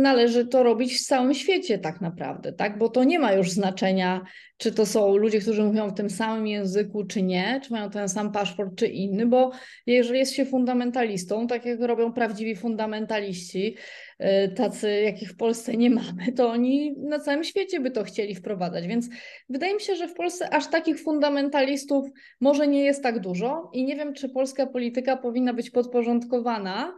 [0.00, 2.78] należy to robić w całym świecie tak naprawdę, tak?
[2.78, 4.20] Bo to nie ma już znaczenia,
[4.56, 8.08] czy to są ludzie, którzy mówią w tym samym języku, czy nie, czy mają ten
[8.08, 9.50] sam paszport, czy inny, bo
[9.86, 13.76] jeżeli jest się fundamentalistą, tak jak robią prawdziwi fundamentaliści,
[14.20, 18.34] y, tacy jakich w Polsce nie mamy, to oni na całym świecie by to chcieli
[18.34, 18.86] wprowadzać.
[18.86, 19.08] Więc
[19.48, 22.06] wydaje mi się, że w Polsce aż takich fundamentalistów
[22.40, 26.94] może nie jest tak dużo i nie wiem, czy polska polityka powinna być podporządkowana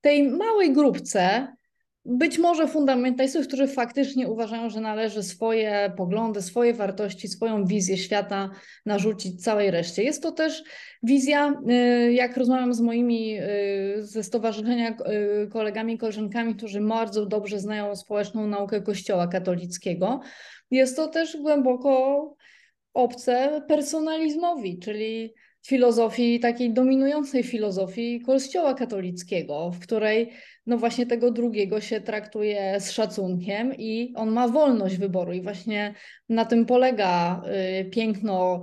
[0.00, 1.48] tej małej grupce,
[2.04, 8.50] być może fundamentalistów, którzy faktycznie uważają, że należy swoje poglądy, swoje wartości, swoją wizję świata
[8.86, 10.02] narzucić całej reszcie.
[10.02, 10.64] Jest to też
[11.02, 13.42] wizja, y, jak rozmawiam z moimi y,
[13.98, 20.20] ze stowarzyszenia y, kolegami, koleżankami, którzy bardzo dobrze znają społeczną naukę Kościoła katolickiego,
[20.70, 22.34] jest to też głęboko
[22.94, 25.34] obce personalizmowi, czyli
[25.66, 30.30] filozofii, takiej dominującej filozofii Kościoła katolickiego, w której
[30.66, 35.94] no właśnie tego drugiego się traktuje z szacunkiem i on ma wolność wyboru i właśnie
[36.28, 37.42] na tym polega
[37.80, 38.62] y, piękno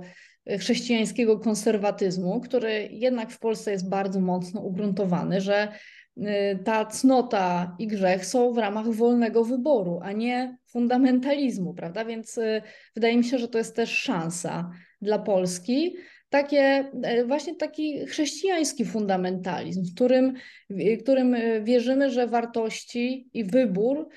[0.58, 5.68] chrześcijańskiego konserwatyzmu, który jednak w Polsce jest bardzo mocno ugruntowany, że
[6.16, 6.22] y,
[6.64, 12.04] ta cnota i grzech są w ramach wolnego wyboru, a nie fundamentalizmu, prawda?
[12.04, 12.62] Więc y,
[12.94, 14.70] wydaje mi się, że to jest też szansa
[15.02, 15.96] dla Polski
[16.28, 20.34] takie, e, właśnie taki chrześcijański fundamentalizm, w którym,
[20.70, 24.08] w którym wierzymy, że wartości i wybór,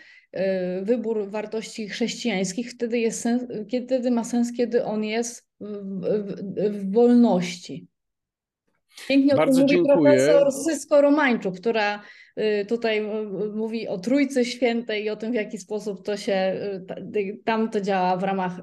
[0.81, 6.91] wybór wartości chrześcijańskich wtedy, jest sens, kiedy ma sens, kiedy on jest w, w, w
[6.91, 7.87] wolności.
[9.07, 10.17] Pięknie Bardzo o tym mówi dziękuję.
[10.17, 12.03] profesor Sysko Romańczuk, która
[12.67, 16.53] tutaj y, mówi o Trójcy Świętej i o tym, w jaki sposób to się
[17.15, 18.61] y, tam to działa w ramach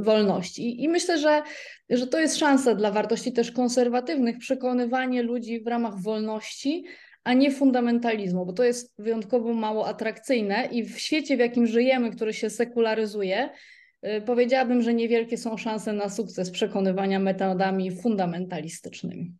[0.00, 0.82] wolności.
[0.82, 1.42] I myślę, że,
[1.90, 6.84] że to jest szansa dla wartości też konserwatywnych, przekonywanie ludzi w ramach wolności,
[7.24, 12.10] a nie fundamentalizmu, bo to jest wyjątkowo mało atrakcyjne i w świecie, w jakim żyjemy,
[12.10, 13.50] który się sekularyzuje,
[14.26, 19.32] powiedziałabym, że niewielkie są szanse na sukces przekonywania metodami fundamentalistycznymi.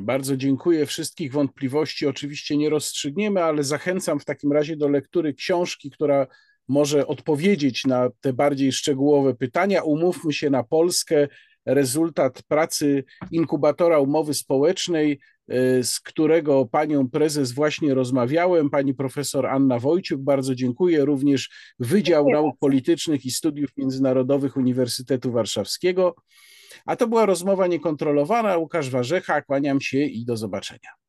[0.00, 0.86] Bardzo dziękuję.
[0.86, 6.26] Wszystkich wątpliwości oczywiście nie rozstrzygniemy, ale zachęcam w takim razie do lektury książki, która
[6.68, 9.82] może odpowiedzieć na te bardziej szczegółowe pytania.
[9.82, 11.28] Umówmy się na Polskę.
[11.66, 19.78] Rezultat pracy inkubatora umowy społecznej, e, z którego panią prezes właśnie rozmawiałem, pani profesor Anna
[19.78, 20.20] Wojciuk.
[20.20, 21.04] Bardzo dziękuję.
[21.04, 26.14] Również Wydział Nauk Politycznych i Studiów Międzynarodowych Uniwersytetu Warszawskiego.
[26.86, 28.56] A to była rozmowa niekontrolowana.
[28.56, 31.01] Łukasz Warzecha, kłaniam się i do zobaczenia.